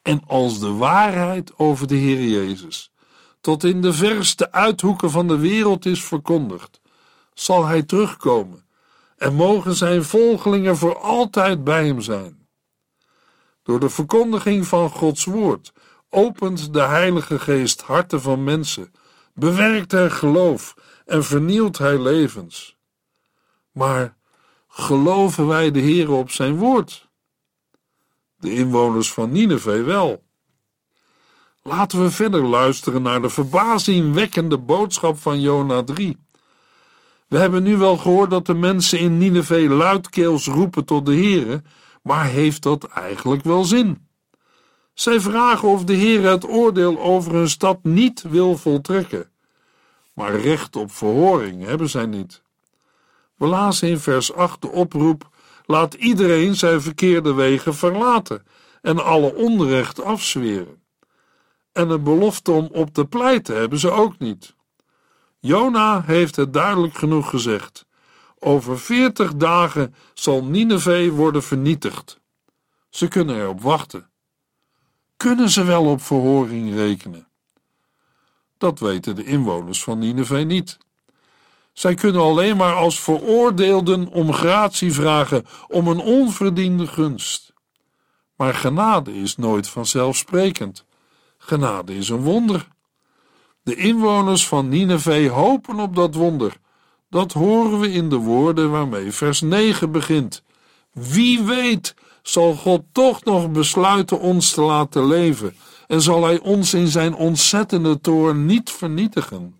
En 0.02 0.22
als 0.26 0.60
de 0.60 0.72
waarheid 0.72 1.52
over 1.56 1.86
de 1.86 1.94
Heer 1.94 2.22
Jezus 2.22 2.89
tot 3.40 3.64
in 3.64 3.80
de 3.80 3.92
verste 3.92 4.52
uithoeken 4.52 5.10
van 5.10 5.28
de 5.28 5.38
wereld 5.38 5.86
is 5.86 6.04
verkondigd, 6.04 6.80
zal 7.34 7.66
hij 7.66 7.82
terugkomen 7.82 8.64
en 9.16 9.34
mogen 9.34 9.74
zijn 9.74 10.04
volgelingen 10.04 10.76
voor 10.76 10.98
altijd 10.98 11.64
bij 11.64 11.86
hem 11.86 12.00
zijn. 12.00 12.48
Door 13.62 13.80
de 13.80 13.88
verkondiging 13.88 14.66
van 14.66 14.90
Gods 14.90 15.24
woord 15.24 15.72
opent 16.08 16.72
de 16.72 16.82
Heilige 16.82 17.38
Geest 17.38 17.80
harten 17.80 18.20
van 18.20 18.44
mensen, 18.44 18.92
bewerkt 19.34 19.92
hij 19.92 20.10
geloof 20.10 20.74
en 21.06 21.24
vernielt 21.24 21.78
hij 21.78 22.02
levens. 22.02 22.76
Maar 23.72 24.16
geloven 24.68 25.46
wij 25.46 25.70
de 25.70 25.80
Heer 25.80 26.10
op 26.10 26.30
zijn 26.30 26.56
woord? 26.56 27.08
De 28.36 28.54
inwoners 28.54 29.12
van 29.12 29.32
Nineveh 29.32 29.84
wel. 29.84 30.24
Laten 31.70 32.02
we 32.02 32.10
verder 32.10 32.44
luisteren 32.46 33.02
naar 33.02 33.22
de 33.22 33.28
verbazingwekkende 33.28 34.58
boodschap 34.58 35.18
van 35.18 35.40
Jona 35.40 35.82
3. 35.82 36.16
We 37.28 37.38
hebben 37.38 37.62
nu 37.62 37.76
wel 37.76 37.96
gehoord 37.96 38.30
dat 38.30 38.46
de 38.46 38.54
mensen 38.54 38.98
in 38.98 39.18
Nineveh 39.18 39.70
luidkeels 39.70 40.46
roepen 40.46 40.84
tot 40.84 41.06
de 41.06 41.14
Heere, 41.14 41.62
maar 42.02 42.24
heeft 42.24 42.62
dat 42.62 42.84
eigenlijk 42.84 43.42
wel 43.42 43.64
zin? 43.64 44.06
Zij 44.94 45.20
vragen 45.20 45.68
of 45.68 45.84
de 45.84 45.92
Heer 45.92 46.22
het 46.22 46.48
oordeel 46.48 47.00
over 47.00 47.32
hun 47.32 47.50
stad 47.50 47.78
niet 47.82 48.22
wil 48.22 48.56
voltrekken. 48.56 49.30
Maar 50.14 50.40
recht 50.40 50.76
op 50.76 50.92
verhoring 50.92 51.64
hebben 51.64 51.88
zij 51.88 52.06
niet. 52.06 52.42
We 53.36 53.46
lazen 53.46 53.88
in 53.88 53.98
vers 53.98 54.32
8 54.32 54.62
de 54.62 54.70
oproep: 54.70 55.28
laat 55.66 55.94
iedereen 55.94 56.56
zijn 56.56 56.82
verkeerde 56.82 57.34
wegen 57.34 57.74
verlaten 57.74 58.46
en 58.82 59.04
alle 59.04 59.34
onrecht 59.34 60.02
afzweren. 60.02 60.79
En 61.72 61.90
een 61.90 62.02
belofte 62.02 62.50
om 62.50 62.68
op 62.72 62.94
de 62.94 63.06
pleiten 63.06 63.56
hebben 63.56 63.78
ze 63.78 63.90
ook 63.90 64.18
niet. 64.18 64.54
Jona 65.38 66.02
heeft 66.02 66.36
het 66.36 66.52
duidelijk 66.52 66.94
genoeg 66.94 67.30
gezegd. 67.30 67.86
Over 68.38 68.78
veertig 68.78 69.34
dagen 69.34 69.94
zal 70.14 70.44
Nineveh 70.44 71.12
worden 71.12 71.42
vernietigd. 71.42 72.20
Ze 72.88 73.08
kunnen 73.08 73.36
erop 73.36 73.60
wachten. 73.60 74.10
Kunnen 75.16 75.50
ze 75.50 75.64
wel 75.64 75.84
op 75.84 76.02
verhoring 76.02 76.74
rekenen? 76.74 77.28
Dat 78.58 78.78
weten 78.78 79.14
de 79.14 79.24
inwoners 79.24 79.82
van 79.82 79.98
Nineveh 79.98 80.46
niet. 80.46 80.78
Zij 81.72 81.94
kunnen 81.94 82.20
alleen 82.20 82.56
maar 82.56 82.74
als 82.74 83.00
veroordeelden 83.00 84.08
om 84.08 84.32
gratie 84.32 84.92
vragen, 84.92 85.46
om 85.68 85.88
een 85.88 86.00
onverdiende 86.00 86.86
gunst. 86.86 87.52
Maar 88.36 88.54
genade 88.54 89.14
is 89.14 89.36
nooit 89.36 89.68
vanzelfsprekend. 89.68 90.84
Genade 91.50 91.94
is 91.94 92.08
een 92.08 92.22
wonder. 92.22 92.68
De 93.62 93.74
inwoners 93.74 94.48
van 94.48 94.68
Nineveh 94.68 95.32
hopen 95.32 95.80
op 95.80 95.96
dat 95.96 96.14
wonder. 96.14 96.56
Dat 97.08 97.32
horen 97.32 97.80
we 97.80 97.92
in 97.92 98.08
de 98.08 98.16
woorden 98.16 98.70
waarmee 98.70 99.12
vers 99.12 99.40
9 99.40 99.92
begint. 99.92 100.42
Wie 100.92 101.42
weet, 101.42 101.94
zal 102.22 102.54
God 102.54 102.82
toch 102.92 103.24
nog 103.24 103.50
besluiten 103.50 104.20
ons 104.20 104.50
te 104.50 104.60
laten 104.60 105.06
leven 105.06 105.56
en 105.86 106.02
zal 106.02 106.24
Hij 106.24 106.40
ons 106.40 106.74
in 106.74 106.86
zijn 106.86 107.14
ontzettende 107.14 108.00
toorn 108.00 108.46
niet 108.46 108.70
vernietigen. 108.70 109.54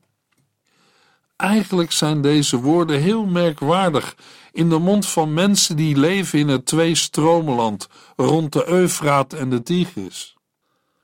Eigenlijk 1.37 1.92
zijn 1.92 2.23
deze 2.23 2.61
woorden 2.61 3.00
heel 3.00 3.26
merkwaardig 3.26 4.16
in 4.52 4.68
de 4.68 4.78
mond 4.78 5.06
van 5.06 5.35
mensen 5.35 5.76
die 5.76 5.97
leven 5.97 6.38
in 6.38 6.49
het 6.49 6.66
twee-stromenland 6.66 7.88
rond 8.16 8.52
de 8.52 8.68
Eufraat 8.68 9.32
en 9.32 9.50
de 9.50 9.62
Tigris. 9.62 10.38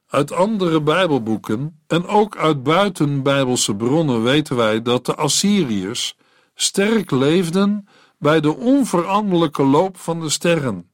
Uit 0.07 0.33
andere 0.33 0.83
Bijbelboeken 0.83 1.81
en 1.87 2.07
ook 2.07 2.37
uit 2.37 2.63
buitenbijbelse 2.63 3.77
bronnen 3.77 4.23
weten 4.23 4.57
wij 4.57 4.83
dat 4.83 5.07
de 5.07 5.15
Assyriërs 5.15 6.17
sterk 6.55 7.11
leefden 7.11 7.89
bij 8.19 8.41
de 8.41 8.57
onveranderlijke 8.57 9.63
loop 9.63 9.97
van 9.97 10.21
de 10.21 10.29
sterren, 10.29 10.91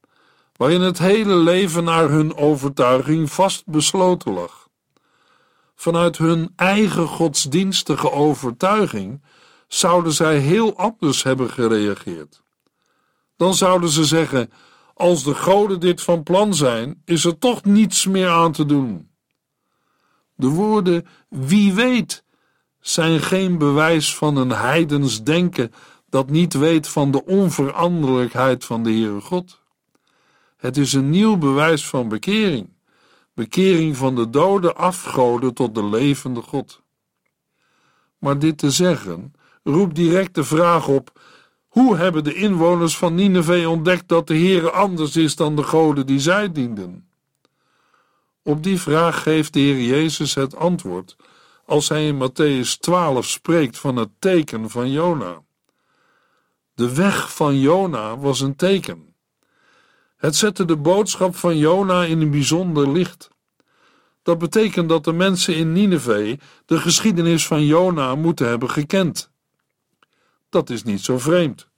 waarin 0.55 0.81
het 0.81 0.97
hele 0.97 1.35
leven 1.35 1.83
naar 1.83 2.09
hun 2.09 2.35
overtuiging 2.35 3.31
vast 3.31 3.65
besloten 3.65 4.33
lag. 4.33 4.67
Vanuit 5.75 6.17
hun 6.17 6.53
eigen 6.55 7.07
godsdienstige 7.07 8.11
overtuiging 8.11 9.23
zouden 9.67 10.13
zij 10.13 10.37
heel 10.37 10.77
anders 10.77 11.23
hebben 11.23 11.49
gereageerd. 11.49 12.41
Dan 13.37 13.53
zouden 13.53 13.89
ze 13.89 14.05
zeggen: 14.05 14.51
Als 14.93 15.23
de 15.23 15.35
goden 15.35 15.79
dit 15.79 16.01
van 16.01 16.23
plan 16.23 16.53
zijn, 16.53 17.01
is 17.05 17.25
er 17.25 17.37
toch 17.37 17.63
niets 17.63 18.05
meer 18.05 18.29
aan 18.29 18.51
te 18.51 18.65
doen. 18.65 19.09
De 20.35 20.47
woorden 20.47 21.07
wie 21.29 21.73
weet 21.73 22.23
zijn 22.79 23.19
geen 23.19 23.57
bewijs 23.57 24.15
van 24.15 24.37
een 24.37 24.51
heidens 24.51 25.23
denken 25.23 25.71
dat 26.09 26.29
niet 26.29 26.53
weet 26.53 26.87
van 26.87 27.11
de 27.11 27.25
onveranderlijkheid 27.25 28.65
van 28.65 28.83
de 28.83 28.89
Heere 28.89 29.21
God. 29.21 29.61
Het 30.57 30.77
is 30.77 30.93
een 30.93 31.09
nieuw 31.09 31.37
bewijs 31.37 31.87
van 31.87 32.09
bekering, 32.09 32.69
bekering 33.33 33.97
van 33.97 34.15
de 34.15 34.29
dode 34.29 34.73
afgoden 34.73 35.53
tot 35.53 35.75
de 35.75 35.85
levende 35.85 36.41
God. 36.41 36.81
Maar 38.17 38.39
dit 38.39 38.57
te 38.57 38.71
zeggen 38.71 39.33
roept 39.63 39.95
direct 39.95 40.35
de 40.35 40.43
vraag 40.43 40.87
op: 40.87 41.21
hoe 41.73 41.97
hebben 41.97 42.23
de 42.23 42.33
inwoners 42.33 42.97
van 42.97 43.15
Nineveh 43.15 43.69
ontdekt 43.69 44.07
dat 44.07 44.27
de 44.27 44.37
Heere 44.37 44.71
anders 44.71 45.15
is 45.15 45.35
dan 45.35 45.55
de 45.55 45.63
goden 45.63 46.05
die 46.05 46.19
zij 46.19 46.51
dienden? 46.51 47.07
Op 48.43 48.63
die 48.63 48.81
vraag 48.81 49.23
geeft 49.23 49.53
de 49.53 49.59
Heer 49.59 49.81
Jezus 49.81 50.33
het 50.33 50.55
antwoord 50.55 51.15
als 51.65 51.89
hij 51.89 52.07
in 52.07 52.29
Matthäus 52.29 52.79
12 52.79 53.25
spreekt 53.25 53.79
van 53.79 53.95
het 53.95 54.09
teken 54.19 54.69
van 54.69 54.91
Jona. 54.91 55.41
De 56.75 56.93
weg 56.93 57.35
van 57.35 57.59
Jona 57.59 58.17
was 58.17 58.41
een 58.41 58.55
teken. 58.55 59.15
Het 60.17 60.35
zette 60.35 60.65
de 60.65 60.77
boodschap 60.77 61.35
van 61.35 61.57
Jona 61.57 62.03
in 62.03 62.21
een 62.21 62.31
bijzonder 62.31 62.91
licht. 62.91 63.29
Dat 64.23 64.37
betekent 64.37 64.89
dat 64.89 65.03
de 65.03 65.13
mensen 65.13 65.55
in 65.55 65.71
Nineveh 65.71 66.39
de 66.65 66.77
geschiedenis 66.77 67.47
van 67.47 67.65
Jona 67.65 68.15
moeten 68.15 68.47
hebben 68.47 68.69
gekend. 68.69 69.31
Dat 70.53 70.69
is 70.69 70.83
niet 70.83 71.01
zo 71.01 71.17
vreemd. 71.17 71.71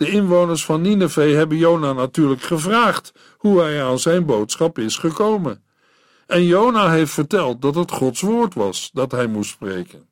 De 0.00 0.10
inwoners 0.10 0.64
van 0.64 0.80
Nineveh 0.80 1.34
hebben 1.34 1.56
Jona 1.56 1.92
natuurlijk 1.92 2.42
gevraagd 2.42 3.12
hoe 3.36 3.60
hij 3.60 3.84
aan 3.84 3.98
zijn 3.98 4.26
boodschap 4.26 4.78
is 4.78 4.96
gekomen. 4.96 5.64
En 6.26 6.44
Jona 6.44 6.90
heeft 6.90 7.12
verteld 7.12 7.62
dat 7.62 7.74
het 7.74 7.90
Gods 7.90 8.20
woord 8.20 8.54
was 8.54 8.90
dat 8.92 9.12
hij 9.12 9.26
moest 9.26 9.50
spreken. 9.50 10.08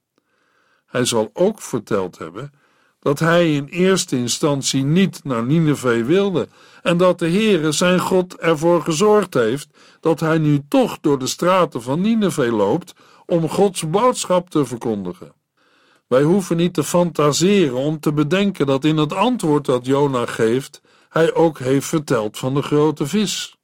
Hij 0.87 1.05
zal 1.05 1.31
ook 1.33 1.61
verteld 1.61 2.18
hebben 2.18 2.53
dat 3.01 3.18
hij 3.18 3.55
in 3.55 3.66
eerste 3.66 4.16
instantie 4.16 4.85
niet 4.85 5.24
naar 5.24 5.44
Nineveh 5.44 6.07
wilde 6.07 6.48
en 6.83 6.96
dat 6.96 7.18
de 7.18 7.31
Heere 7.31 7.72
zijn 7.72 8.01
God 8.01 8.37
ervoor 8.38 8.83
gezorgd 8.83 9.35
heeft 9.35 9.68
dat 10.01 10.20
hij 10.20 10.38
nu 10.38 10.62
toch 10.68 10.98
door 11.01 11.18
de 11.18 11.27
straten 11.27 11.83
van 11.83 12.01
Nineveh 12.01 12.57
loopt 12.57 12.92
om 13.27 13.48
Gods 13.48 13.90
boodschap 13.90 14.51
te 14.51 14.64
verkondigen. 14.64 15.38
Wij 16.09 16.23
hoeven 16.23 16.57
niet 16.57 16.75
te 16.75 16.85
fantaseren 16.85 17.77
om 17.77 18.01
te 18.01 18.12
bedenken 18.12 18.66
dat 18.66 18.85
in 18.85 18.97
het 18.97 19.12
antwoord 19.12 19.64
dat 19.64 19.87
Jona 19.87 20.27
geeft, 20.27 20.81
hij 21.09 21.35
ook 21.35 21.59
heeft 21.59 21.87
verteld 21.87 22.38
van 22.38 22.55
de 22.55 22.62
grote 22.62 23.07
vis. 23.07 23.57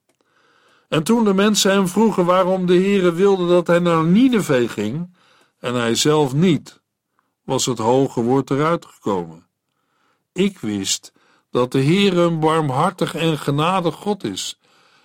En 0.89 1.03
toen 1.03 1.25
de 1.25 1.35
mensen 1.35 1.71
hem 1.71 1.89
vroegen 1.89 2.25
waarom 2.25 2.67
de 2.67 2.75
Heere 2.75 3.13
wilde 3.13 3.49
dat 3.49 3.67
hij 3.67 3.79
naar 3.79 4.05
Nineveh 4.05 4.71
ging, 4.71 5.17
en 5.59 5.75
hij 5.75 5.95
zelf 5.95 6.35
niet, 6.35 6.81
was 7.45 7.67
het 7.67 7.79
hoge 7.79 8.23
woord 8.23 8.51
eruit 8.51 8.87
gekomen. 8.87 9.47
Ik 10.33 10.59
wist 10.59 11.13
dat 11.51 11.73
de 11.73 11.83
Heere 11.83 12.21
een 12.21 12.41
barmhartig 12.41 13.15
en 13.15 13.39
genadig 13.39 13.95
God 13.95 14.25
is, 14.25 14.59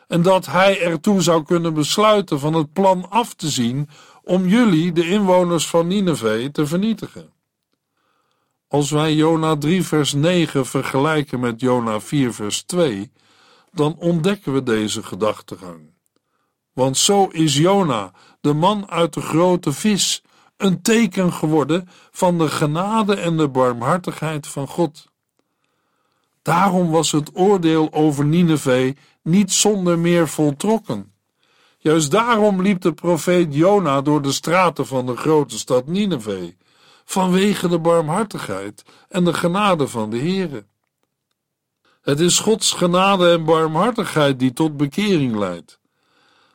en 0.08 0.22
dat 0.22 0.46
hij 0.46 0.82
ertoe 0.82 1.22
zou 1.22 1.44
kunnen 1.44 1.74
besluiten 1.74 2.40
van 2.40 2.54
het 2.54 2.74
plan 2.74 3.10
af 3.10 3.34
te 3.34 3.50
zien 3.50 3.90
om 4.30 4.48
jullie, 4.48 4.92
de 4.92 5.10
inwoners 5.10 5.68
van 5.68 5.88
Nineveh, 5.88 6.50
te 6.50 6.68
vernietigen. 6.68 7.34
Als 8.68 8.92
wij 8.92 9.14
Jona 9.14 9.58
3 9.58 9.84
vers 9.84 10.14
9 10.14 10.66
vergelijken 10.66 11.40
met 11.40 11.62
Jona 11.62 12.00
4 12.00 12.34
vers 12.34 12.62
2, 12.62 13.12
dan 13.72 13.96
ontdekken 13.98 14.54
we 14.54 14.64
deze 14.64 15.04
gedachtegang. 15.04 15.80
Want 16.74 16.98
zo 16.98 17.26
is 17.26 17.58
Jona, 17.58 18.12
de 18.42 18.54
man 18.54 18.90
uit 18.90 19.14
de 19.14 19.22
grote 19.22 19.74
vis, 19.74 20.24
een 20.58 20.82
teken 20.82 21.34
geworden 21.34 21.90
van 22.12 22.38
de 22.38 22.50
genade 22.50 23.16
en 23.16 23.38
de 23.38 23.48
barmhartigheid 23.48 24.48
van 24.48 24.68
God. 24.68 25.08
Daarom 26.42 26.90
was 26.90 27.12
het 27.12 27.30
oordeel 27.34 27.94
over 27.94 28.26
Nineveh 28.26 28.96
niet 29.24 29.52
zonder 29.52 30.00
meer 30.00 30.28
voltrokken. 30.28 31.14
Juist 31.82 32.12
daarom 32.12 32.62
liep 32.62 32.82
de 32.82 32.94
profeet 32.94 33.54
Jona 33.54 34.02
door 34.02 34.22
de 34.22 34.32
straten 34.32 34.88
van 34.88 35.06
de 35.06 35.16
grote 35.16 35.58
stad 35.58 35.88
Nineveh, 35.88 36.52
vanwege 37.06 37.68
de 37.68 37.80
barmhartigheid 37.80 38.84
en 39.10 39.24
de 39.24 39.34
genade 39.34 39.88
van 39.88 40.10
de 40.10 40.18
Heere. 40.18 40.66
Het 42.02 42.20
is 42.20 42.40
Gods 42.40 42.72
genade 42.72 43.32
en 43.32 43.46
barmhartigheid 43.46 44.40
die 44.40 44.54
tot 44.54 44.78
bekering 44.78 45.36
leidt. 45.36 45.80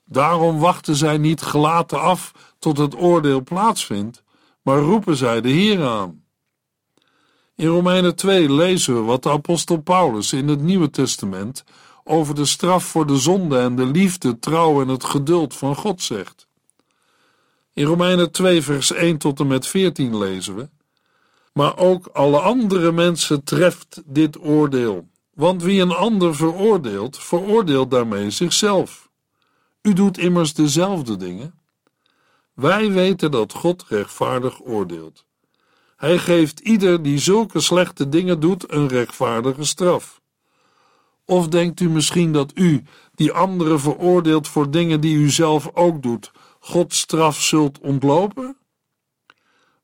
Daarom 0.04 0.58
wachten 0.58 0.96
zij 0.96 1.18
niet 1.18 1.42
gelaten 1.42 2.00
af 2.00 2.32
tot 2.58 2.78
het 2.78 2.96
oordeel 2.96 3.42
plaatsvindt, 3.42 4.22
maar 4.62 4.78
roepen 4.78 5.16
zij 5.16 5.40
de 5.40 5.48
Heer 5.48 5.86
aan. 5.86 6.24
In 7.56 7.66
Romeinen 7.66 8.16
2 8.16 8.52
lezen 8.52 8.94
we 8.94 9.00
wat 9.00 9.22
de 9.22 9.30
apostel 9.30 9.80
Paulus 9.80 10.32
in 10.32 10.48
het 10.48 10.60
Nieuwe 10.60 10.90
Testament 10.90 11.64
over 12.04 12.34
de 12.34 12.44
straf 12.44 12.84
voor 12.84 13.06
de 13.06 13.16
zonde 13.16 13.58
en 13.58 13.76
de 13.76 13.86
liefde, 13.86 14.38
trouw 14.38 14.80
en 14.82 14.88
het 14.88 15.04
geduld 15.04 15.54
van 15.54 15.76
God 15.76 16.02
zegt. 16.02 16.46
In 17.72 17.84
Romeinen 17.84 18.30
2 18.30 18.62
vers 18.62 18.92
1 18.92 19.18
tot 19.18 19.40
en 19.40 19.46
met 19.46 19.66
14 19.66 20.18
lezen 20.18 20.56
we: 20.56 20.68
Maar 21.52 21.76
ook 21.76 22.06
alle 22.06 22.38
andere 22.40 22.92
mensen 22.92 23.44
treft 23.44 24.02
dit 24.04 24.40
oordeel. 24.40 25.08
Want 25.34 25.62
wie 25.62 25.80
een 25.80 25.94
ander 25.94 26.34
veroordeelt, 26.34 27.18
veroordeelt 27.18 27.90
daarmee 27.90 28.30
zichzelf. 28.30 29.08
U 29.82 29.92
doet 29.92 30.18
immers 30.18 30.54
dezelfde 30.54 31.16
dingen. 31.16 31.54
Wij 32.54 32.92
weten 32.92 33.30
dat 33.30 33.52
God 33.52 33.84
rechtvaardig 33.88 34.60
oordeelt. 34.62 35.24
Hij 35.96 36.18
geeft 36.18 36.60
ieder 36.60 37.02
die 37.02 37.18
zulke 37.18 37.60
slechte 37.60 38.08
dingen 38.08 38.40
doet 38.40 38.72
een 38.72 38.88
rechtvaardige 38.88 39.64
straf. 39.64 40.20
Of 41.24 41.48
denkt 41.48 41.80
u 41.80 41.88
misschien 41.88 42.32
dat 42.32 42.52
u, 42.54 42.84
die 43.14 43.32
anderen 43.32 43.80
veroordeelt 43.80 44.48
voor 44.48 44.70
dingen 44.70 45.00
die 45.00 45.16
u 45.16 45.30
zelf 45.30 45.70
ook 45.74 46.02
doet, 46.02 46.32
Gods 46.60 46.98
straf 46.98 47.42
zult 47.42 47.78
ontlopen? 47.78 48.56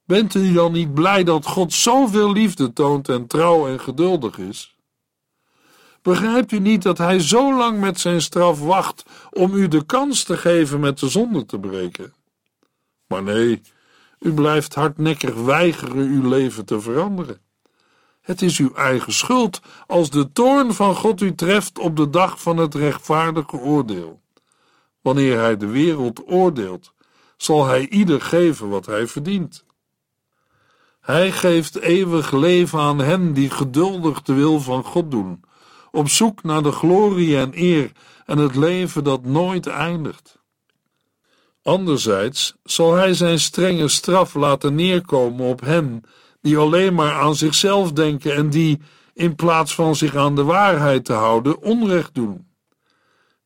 Bent 0.05 0.35
u 0.35 0.53
dan 0.53 0.73
niet 0.73 0.95
blij 0.95 1.25
dat 1.25 1.47
God 1.47 1.73
zoveel 1.73 2.33
liefde 2.33 2.73
toont 2.73 3.09
en 3.09 3.27
trouw 3.27 3.69
en 3.69 3.81
geduldig 3.81 4.39
is? 4.39 4.77
Begrijpt 6.03 6.53
u 6.53 6.59
niet 6.59 6.83
dat 6.83 6.99
hij 6.99 7.21
zo 7.21 7.57
lang 7.57 7.81
met 7.81 8.01
zijn 8.01 8.23
straf 8.23 8.61
wacht 8.61 9.05
om 9.31 9.55
u 9.55 9.69
de 9.69 9.85
kans 9.85 10.23
te 10.23 10.37
geven 10.37 10.81
met 10.81 10.99
de 10.99 11.09
zonde 11.09 11.47
te 11.47 11.59
breken? 11.59 12.15
Maar 13.07 13.23
nee, 13.23 13.63
U 14.21 14.35
blijft 14.35 14.75
hardnekkig 14.75 15.35
weigeren 15.35 15.97
uw 15.97 16.29
leven 16.29 16.65
te 16.65 16.81
veranderen. 16.81 17.41
Het 18.31 18.43
is 18.43 18.59
uw 18.59 18.75
eigen 18.75 19.13
schuld 19.13 19.61
als 19.87 20.11
de 20.11 20.33
toorn 20.33 20.75
van 20.75 20.95
God 20.95 21.21
u 21.21 21.35
treft 21.35 21.79
op 21.79 21.97
de 21.97 22.11
dag 22.11 22.41
van 22.43 22.57
het 22.57 22.75
rechtvaardige 22.75 23.57
oordeel. 23.57 24.21
Wanneer 25.01 25.39
hij 25.39 25.57
de 25.57 25.67
wereld 25.67 26.23
oordeelt, 26.27 26.93
zal 27.37 27.67
hij 27.67 27.89
ieder 27.89 28.21
geven 28.21 28.69
wat 28.69 28.87
hij 28.87 29.07
verdient. 29.07 29.65
Hij 31.01 31.33
geeft 31.33 31.81
eeuwig 31.81 32.33
leven 32.33 32.79
aan 32.79 32.99
hen 32.99 33.33
die 33.33 33.51
geduldig 33.51 34.23
de 34.23 34.35
wil 34.35 34.61
van 34.61 34.85
God 34.85 35.11
doen, 35.11 35.41
op 35.91 36.09
zoek 36.09 36.43
naar 36.43 36.63
de 36.63 36.73
glorie 36.73 37.39
en 37.39 37.51
eer 37.55 37.93
en 38.27 38.39
het 38.39 38.55
leven 38.55 39.05
dat 39.05 39.25
nooit 39.25 39.67
eindigt. 39.67 40.39
Anderzijds 41.63 42.55
zal 42.65 42.95
hij 42.95 43.15
zijn 43.15 43.41
strenge 43.41 43.89
straf 43.89 44.35
laten 44.35 44.75
neerkomen 44.75 45.47
op 45.47 45.61
hen 45.61 46.05
die 46.41 46.57
alleen 46.57 46.95
maar 46.95 47.13
aan 47.13 47.35
zichzelf 47.35 47.93
denken 47.93 48.35
en 48.35 48.51
die, 48.51 48.81
in 49.15 49.35
plaats 49.35 49.75
van 49.75 49.97
zich 49.97 50.17
aan 50.17 50.35
de 50.35 50.45
waarheid 50.45 51.05
te 51.05 51.13
houden, 51.13 51.63
onrecht 51.63 52.15
doen. 52.15 52.47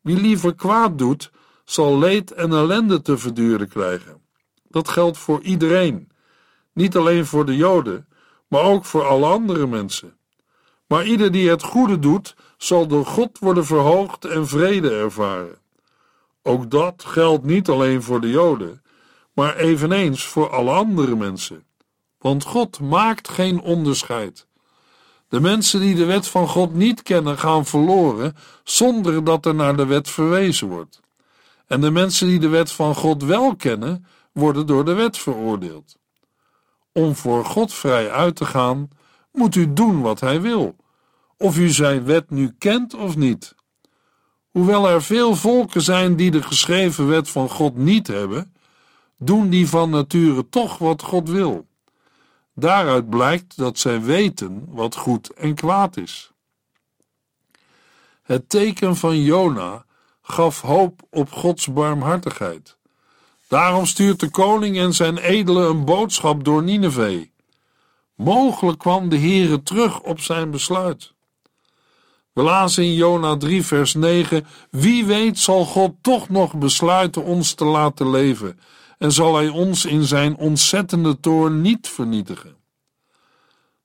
Wie 0.01 0.17
liever 0.17 0.55
kwaad 0.55 0.99
doet, 0.99 1.31
zal 1.65 1.99
leed 1.99 2.31
en 2.33 2.53
ellende 2.53 3.03
te 3.03 3.19
verduren 3.19 3.69
krijgen. 3.69 4.23
Dat 4.69 4.89
geldt 4.89 5.19
voor 5.19 5.43
iedereen, 5.43 6.09
niet 6.73 6.97
alleen 6.97 7.27
voor 7.27 7.47
de 7.47 7.57
Joden, 7.57 8.09
maar 8.49 8.63
ook 8.63 8.85
voor 8.85 9.05
alle 9.05 9.27
andere 9.27 9.67
mensen. 9.67 10.17
Maar 10.87 11.07
ieder 11.07 11.33
die 11.33 11.51
het 11.51 11.63
goede 11.63 11.99
doet, 11.99 12.35
zal 12.57 12.87
door 12.87 13.07
God 13.07 13.39
worden 13.39 13.65
verhoogd 13.65 14.25
en 14.25 14.49
vrede 14.49 14.91
ervaren. 14.91 15.59
Ook 16.43 16.71
dat 16.71 17.05
geldt 17.07 17.45
niet 17.45 17.69
alleen 17.69 18.03
voor 18.03 18.21
de 18.21 18.31
Joden, 18.31 18.83
maar 19.33 19.57
eveneens 19.57 20.27
voor 20.27 20.51
alle 20.51 20.71
andere 20.71 21.17
mensen. 21.17 21.65
Want 22.25 22.45
God 22.45 22.81
maakt 22.81 23.29
geen 23.29 23.61
onderscheid. 23.61 24.47
De 25.29 25.41
mensen 25.41 25.81
die 25.81 25.95
de 25.95 26.05
wet 26.05 26.29
van 26.29 26.49
God 26.49 26.75
niet 26.75 27.03
kennen, 27.03 27.39
gaan 27.39 27.67
verloren 27.67 28.37
zonder 28.63 29.25
dat 29.25 29.47
er 29.47 29.55
naar 29.55 29.77
de 29.77 29.87
wet 29.87 30.09
verwezen 30.11 30.69
wordt. 30.69 31.01
En 31.67 31.81
de 31.81 31.91
mensen 31.91 32.27
die 32.27 32.39
de 32.39 32.49
wet 32.49 32.73
van 32.73 32.95
God 32.95 33.23
wel 33.23 33.57
kennen, 33.57 34.07
worden 34.33 34.67
door 34.67 34.85
de 34.85 34.93
wet 34.93 35.19
veroordeeld. 35.19 35.97
Om 36.93 37.15
voor 37.15 37.45
God 37.45 37.73
vrij 37.73 38.11
uit 38.11 38.37
te 38.37 38.45
gaan, 38.45 38.89
moet 39.33 39.55
u 39.55 39.73
doen 39.73 40.01
wat 40.01 40.21
Hij 40.21 40.41
wil, 40.41 40.77
of 41.37 41.59
u 41.59 41.69
zijn 41.69 42.05
wet 42.05 42.31
nu 42.31 42.55
kent 42.59 42.95
of 42.95 43.17
niet. 43.17 43.55
Hoewel 44.51 44.89
er 44.89 45.03
veel 45.03 45.37
volken 45.37 45.83
zijn 45.83 46.17
die 46.17 46.31
de 46.31 46.43
geschreven 46.43 47.09
wet 47.09 47.29
van 47.29 47.49
God 47.49 47.77
niet 47.77 48.07
hebben, 48.07 48.55
doen 49.19 49.49
die 49.49 49.69
van 49.69 49.91
nature 49.91 50.49
toch 50.49 50.79
wat 50.79 51.03
God 51.03 51.29
wil. 51.29 51.67
Daaruit 52.55 53.11
blijkt 53.11 53.57
dat 53.57 53.79
zij 53.79 54.03
weten 54.03 54.65
wat 54.69 54.97
goed 54.97 55.31
en 55.33 55.55
kwaad 55.55 55.97
is. 55.97 56.33
Het 58.23 58.49
teken 58.49 58.97
van 58.97 59.23
Jona 59.23 59.85
gaf 60.23 60.61
hoop 60.61 61.03
op 61.11 61.33
Gods 61.33 61.73
barmhartigheid. 61.73 62.77
Daarom 63.49 63.87
stuurt 63.87 64.21
de 64.21 64.31
koning 64.31 64.79
en 64.79 64.93
zijn 64.93 65.19
edelen 65.19 65.69
een 65.69 65.85
boodschap 65.85 66.45
door 66.45 66.63
Nineveh. 66.63 67.27
Mogelijk 68.15 68.79
kwam 68.79 69.09
de 69.09 69.19
Heere 69.19 69.63
terug 69.63 70.01
op 70.01 70.21
zijn 70.21 70.51
besluit. 70.51 71.13
We 72.33 72.43
lazen 72.43 72.85
in 72.85 72.95
Jona 72.95 73.37
3 73.37 73.65
vers 73.65 73.95
9, 73.95 74.47
wie 74.71 75.05
weet 75.05 75.39
zal 75.39 75.65
God 75.65 75.95
toch 76.01 76.29
nog 76.29 76.55
besluiten 76.55 77.25
ons 77.25 77.55
te 77.55 77.65
laten 77.65 78.11
leven 78.11 78.59
en 79.05 79.13
zal 79.13 79.35
hij 79.35 79.49
ons 79.49 79.85
in 79.85 80.05
zijn 80.05 80.37
ontzettende 80.37 81.21
toorn 81.21 81.61
niet 81.61 81.89
vernietigen. 81.89 82.57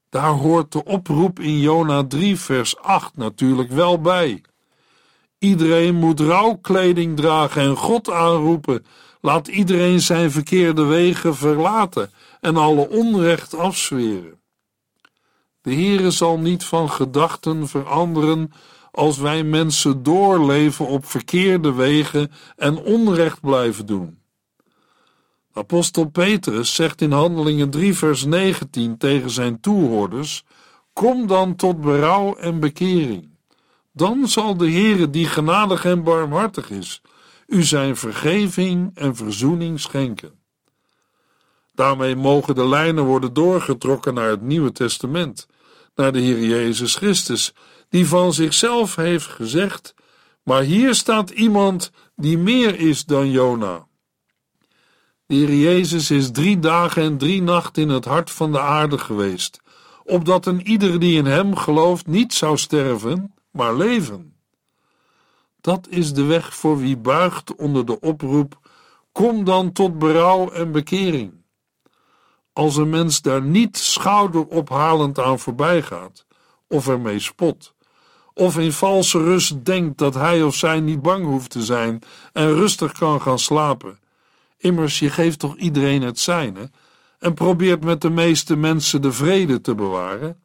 Daar 0.09 0.29
hoort 0.31 0.71
de 0.71 0.83
oproep 0.83 1.39
in 1.39 1.59
Jona 1.59 2.03
3 2.07 2.37
vers 2.39 2.77
8 2.77 3.17
natuurlijk 3.17 3.69
wel 3.69 4.01
bij. 4.01 4.41
Iedereen 5.39 5.95
moet 5.95 6.19
rouwkleding 6.19 7.15
dragen 7.17 7.61
en 7.61 7.75
God 7.75 8.09
aanroepen. 8.09 8.85
Laat 9.21 9.47
iedereen 9.47 10.01
zijn 10.01 10.31
verkeerde 10.31 10.83
wegen 10.83 11.35
verlaten 11.35 12.11
en 12.39 12.57
alle 12.57 12.89
onrecht 12.89 13.55
afzweren. 13.55 14.39
De 15.61 15.73
Heere 15.73 16.11
zal 16.11 16.37
niet 16.37 16.63
van 16.63 16.89
gedachten 16.89 17.67
veranderen 17.67 18.51
als 18.91 19.17
wij 19.17 19.43
mensen 19.43 20.03
doorleven 20.03 20.87
op 20.87 21.05
verkeerde 21.05 21.73
wegen 21.73 22.31
en 22.55 22.77
onrecht 22.77 23.41
blijven 23.41 23.85
doen. 23.85 24.18
Apostel 25.59 26.09
Petrus 26.09 26.75
zegt 26.75 27.01
in 27.01 27.11
Handelingen 27.11 27.69
3 27.69 27.93
vers 27.93 28.25
19 28.25 28.97
tegen 28.97 29.29
zijn 29.29 29.59
toehoorders: 29.59 30.43
Kom 30.93 31.27
dan 31.27 31.55
tot 31.55 31.81
berouw 31.81 32.35
en 32.35 32.59
bekering. 32.59 33.29
Dan 33.91 34.27
zal 34.27 34.57
de 34.57 34.71
Heere, 34.71 35.09
die 35.09 35.25
genadig 35.25 35.85
en 35.85 36.03
barmhartig 36.03 36.69
is, 36.69 37.01
u 37.47 37.63
zijn 37.63 37.95
vergeving 37.95 38.91
en 38.93 39.15
verzoening 39.15 39.79
schenken. 39.79 40.31
Daarmee 41.73 42.15
mogen 42.15 42.55
de 42.55 42.67
lijnen 42.67 43.03
worden 43.03 43.33
doorgetrokken 43.33 44.13
naar 44.13 44.29
het 44.29 44.41
Nieuwe 44.41 44.71
Testament, 44.71 45.47
naar 45.95 46.11
de 46.11 46.19
Heer 46.19 46.43
Jezus 46.43 46.95
Christus, 46.95 47.53
die 47.89 48.07
van 48.07 48.33
zichzelf 48.33 48.95
heeft 48.95 49.27
gezegd: 49.27 49.93
Maar 50.43 50.61
hier 50.61 50.95
staat 50.95 51.29
iemand 51.29 51.91
die 52.15 52.37
meer 52.37 52.79
is 52.79 53.05
dan 53.05 53.31
Jona. 53.31 53.87
De 55.29 55.35
Heer 55.35 55.53
Jezus 55.53 56.11
is 56.11 56.31
drie 56.31 56.59
dagen 56.59 57.03
en 57.03 57.17
drie 57.17 57.41
nachten 57.41 57.81
in 57.81 57.89
het 57.89 58.05
hart 58.05 58.31
van 58.31 58.51
de 58.51 58.59
aarde 58.59 58.97
geweest, 58.97 59.61
opdat 60.03 60.45
een 60.45 60.67
ieder 60.67 60.99
die 60.99 61.17
in 61.17 61.25
hem 61.25 61.55
gelooft 61.55 62.07
niet 62.07 62.33
zou 62.33 62.57
sterven, 62.57 63.33
maar 63.51 63.75
leven. 63.75 64.35
Dat 65.61 65.87
is 65.89 66.13
de 66.13 66.23
weg 66.23 66.55
voor 66.55 66.77
wie 66.77 66.97
buigt 66.97 67.55
onder 67.55 67.85
de 67.85 67.99
oproep: 67.99 68.69
Kom 69.11 69.43
dan 69.43 69.71
tot 69.71 69.99
berouw 69.99 70.51
en 70.51 70.71
bekering. 70.71 71.33
Als 72.53 72.75
een 72.75 72.89
mens 72.89 73.21
daar 73.21 73.41
niet 73.41 73.77
schouderophalend 73.77 75.19
aan 75.19 75.39
voorbij 75.39 75.81
gaat, 75.81 76.25
of 76.67 76.87
ermee 76.87 77.19
spot, 77.19 77.73
of 78.33 78.57
in 78.57 78.71
valse 78.71 79.23
rust 79.23 79.65
denkt 79.65 79.97
dat 79.97 80.13
hij 80.13 80.43
of 80.43 80.55
zij 80.55 80.79
niet 80.79 81.01
bang 81.01 81.25
hoeft 81.25 81.49
te 81.49 81.63
zijn 81.63 81.99
en 82.33 82.53
rustig 82.53 82.91
kan 82.91 83.21
gaan 83.21 83.39
slapen, 83.39 83.99
Immers, 84.59 84.99
je 84.99 85.09
geeft 85.09 85.39
toch 85.39 85.57
iedereen 85.57 86.01
het 86.01 86.19
zijne 86.19 86.71
en 87.19 87.33
probeert 87.33 87.83
met 87.83 88.01
de 88.01 88.09
meeste 88.09 88.55
mensen 88.55 89.01
de 89.01 89.11
vrede 89.11 89.61
te 89.61 89.75
bewaren? 89.75 90.39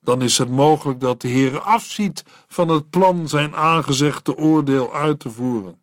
Dan 0.00 0.22
is 0.22 0.38
het 0.38 0.50
mogelijk 0.50 1.00
dat 1.00 1.20
de 1.20 1.28
Heer 1.28 1.60
afziet 1.60 2.24
van 2.48 2.68
het 2.68 2.90
plan 2.90 3.28
zijn 3.28 3.54
aangezegde 3.54 4.36
oordeel 4.36 4.94
uit 4.94 5.20
te 5.20 5.30
voeren. 5.30 5.78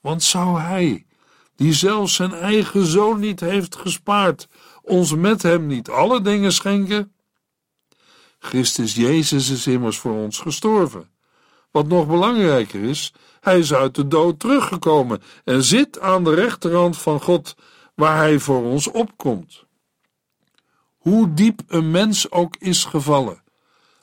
Want 0.00 0.22
zou 0.22 0.60
Hij, 0.60 1.06
die 1.56 1.72
zelfs 1.72 2.14
zijn 2.14 2.32
eigen 2.32 2.84
zoon 2.84 3.20
niet 3.20 3.40
heeft 3.40 3.76
gespaard, 3.76 4.48
ons 4.82 5.14
met 5.14 5.42
hem 5.42 5.66
niet 5.66 5.88
alle 5.88 6.20
dingen 6.20 6.52
schenken? 6.52 7.12
Christus 8.38 8.94
Jezus 8.94 9.50
is 9.50 9.66
immers 9.66 9.98
voor 9.98 10.14
ons 10.14 10.38
gestorven. 10.38 11.10
Wat 11.70 11.86
nog 11.86 12.06
belangrijker 12.06 12.82
is, 12.82 13.12
hij 13.42 13.58
is 13.58 13.74
uit 13.74 13.94
de 13.94 14.08
dood 14.08 14.40
teruggekomen 14.40 15.22
en 15.44 15.62
zit 15.62 16.00
aan 16.00 16.24
de 16.24 16.34
rechterhand 16.34 16.98
van 16.98 17.20
God, 17.20 17.54
waar 17.94 18.16
hij 18.16 18.38
voor 18.38 18.62
ons 18.64 18.90
opkomt. 18.90 19.64
Hoe 20.96 21.34
diep 21.34 21.60
een 21.66 21.90
mens 21.90 22.30
ook 22.30 22.56
is 22.58 22.84
gevallen, 22.84 23.42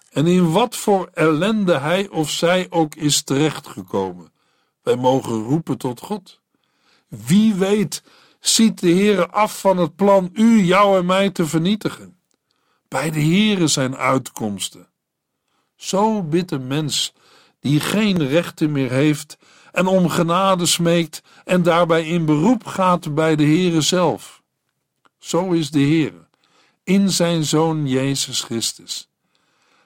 en 0.10 0.28
in 0.28 0.52
wat 0.52 0.76
voor 0.76 1.10
ellende 1.14 1.78
hij 1.78 2.10
of 2.10 2.30
zij 2.30 2.68
ook 2.70 2.96
is 2.96 3.22
terechtgekomen, 3.22 4.32
wij 4.82 4.96
mogen 4.96 5.44
roepen 5.44 5.78
tot 5.78 6.00
God. 6.00 6.40
Wie 7.08 7.54
weet, 7.54 8.04
ziet 8.40 8.80
de 8.80 8.92
Heere 8.92 9.30
af 9.30 9.60
van 9.60 9.78
het 9.78 9.96
plan 9.96 10.30
u, 10.34 10.62
jou 10.62 10.98
en 10.98 11.06
mij 11.06 11.30
te 11.30 11.46
vernietigen. 11.46 12.18
Bij 12.88 13.12
de 13.12 13.22
Heere 13.22 13.68
zijn 13.68 13.96
uitkomsten. 13.96 14.90
Zo 15.76 16.24
bidt 16.24 16.52
een 16.52 16.68
mens 16.68 17.14
die 17.60 17.80
geen 17.80 18.28
rechten 18.28 18.72
meer 18.72 18.92
heeft 18.92 19.38
en 19.72 19.88
om 19.88 20.10
genade 20.10 20.66
smeekt 20.66 21.22
en 21.46 21.64
daarbij 21.64 22.06
in 22.06 22.26
beroep 22.26 22.66
gaat 22.66 23.16
bij 23.16 23.36
de 23.36 23.44
Heere 23.44 23.82
zelf. 23.82 24.42
Zo 25.18 25.52
is 25.52 25.72
de 25.72 25.80
Heere, 25.80 26.28
in 26.84 27.10
zijn 27.10 27.44
Zoon 27.44 27.88
Jezus 27.88 28.42
Christus. 28.42 29.10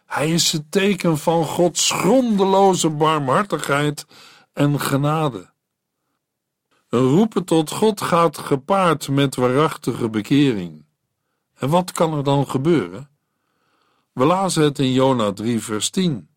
Hij 0.06 0.32
is 0.32 0.52
het 0.52 0.72
teken 0.72 1.18
van 1.18 1.46
Gods 1.46 1.92
grondeloze 1.92 2.90
barmhartigheid 2.90 4.06
en 4.54 4.80
genade. 4.80 5.52
Een 6.90 7.10
roepen 7.10 7.44
tot 7.44 7.72
God 7.72 8.02
gaat 8.02 8.38
gepaard 8.38 9.10
met 9.10 9.36
waarachtige 9.36 10.10
bekering. 10.10 10.86
En 11.56 11.70
wat 11.70 11.92
kan 11.92 12.14
er 12.18 12.24
dan 12.24 12.50
gebeuren? 12.50 13.10
We 14.12 14.26
lazen 14.26 14.64
het 14.64 14.80
in 14.80 14.92
Jona 14.92 15.34
3, 15.34 15.60
vers 15.60 15.90
10. 15.90 16.28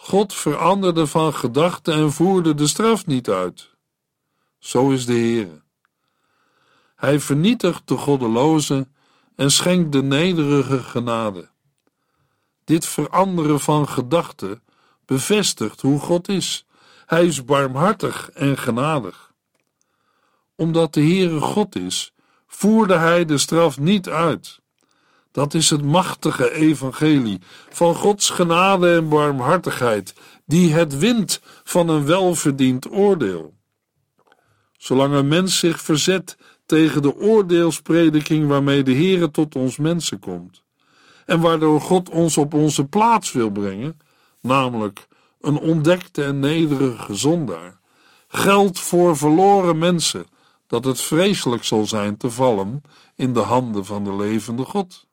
God 0.00 0.34
veranderde 0.34 1.06
van 1.06 1.34
gedachten 1.34 1.94
en 1.94 2.12
voerde 2.12 2.54
de 2.54 2.66
straf 2.66 3.06
niet 3.06 3.28
uit. 3.28 3.70
Zo 4.58 4.90
is 4.90 5.06
de 5.06 5.12
Heer. 5.12 5.62
Hij 6.96 7.20
vernietigt 7.20 7.88
de 7.88 7.96
goddeloze 7.96 8.88
en 9.36 9.50
schenkt 9.50 9.92
de 9.92 10.02
nederige 10.02 10.78
genade. 10.78 11.48
Dit 12.64 12.86
veranderen 12.86 13.60
van 13.60 13.88
gedachten 13.88 14.62
bevestigt 15.04 15.80
hoe 15.80 16.00
God 16.00 16.28
is. 16.28 16.66
Hij 17.06 17.26
is 17.26 17.44
barmhartig 17.44 18.30
en 18.30 18.58
genadig. 18.58 19.32
Omdat 20.54 20.94
de 20.94 21.00
Heere 21.00 21.40
God 21.40 21.76
is, 21.76 22.12
voerde 22.46 22.96
hij 22.96 23.24
de 23.24 23.38
straf 23.38 23.78
niet 23.78 24.08
uit. 24.08 24.60
Dat 25.38 25.54
is 25.54 25.70
het 25.70 25.84
machtige 25.84 26.52
evangelie 26.52 27.40
van 27.70 27.94
Gods 27.94 28.30
genade 28.30 28.94
en 28.94 29.08
barmhartigheid, 29.08 30.14
die 30.46 30.72
het 30.72 30.98
wint 30.98 31.40
van 31.64 31.88
een 31.88 32.06
welverdiend 32.06 32.90
oordeel. 32.90 33.54
Zolang 34.76 35.14
een 35.14 35.28
mens 35.28 35.58
zich 35.58 35.80
verzet 35.80 36.36
tegen 36.66 37.02
de 37.02 37.16
oordeelsprediking 37.16 38.48
waarmee 38.48 38.82
de 38.82 38.92
Heere 38.92 39.30
tot 39.30 39.54
ons 39.54 39.76
mensen 39.76 40.18
komt, 40.18 40.62
en 41.26 41.40
waardoor 41.40 41.80
God 41.80 42.10
ons 42.10 42.36
op 42.36 42.54
onze 42.54 42.84
plaats 42.84 43.32
wil 43.32 43.50
brengen, 43.50 43.98
namelijk 44.40 45.06
een 45.40 45.58
ontdekte 45.58 46.24
en 46.24 46.38
nederige 46.38 47.14
zondaar, 47.14 47.78
geldt 48.28 48.78
voor 48.78 49.16
verloren 49.16 49.78
mensen 49.78 50.26
dat 50.66 50.84
het 50.84 51.00
vreselijk 51.00 51.64
zal 51.64 51.86
zijn 51.86 52.16
te 52.16 52.30
vallen 52.30 52.82
in 53.16 53.32
de 53.32 53.40
handen 53.40 53.84
van 53.84 54.04
de 54.04 54.16
levende 54.16 54.64
God. 54.64 55.06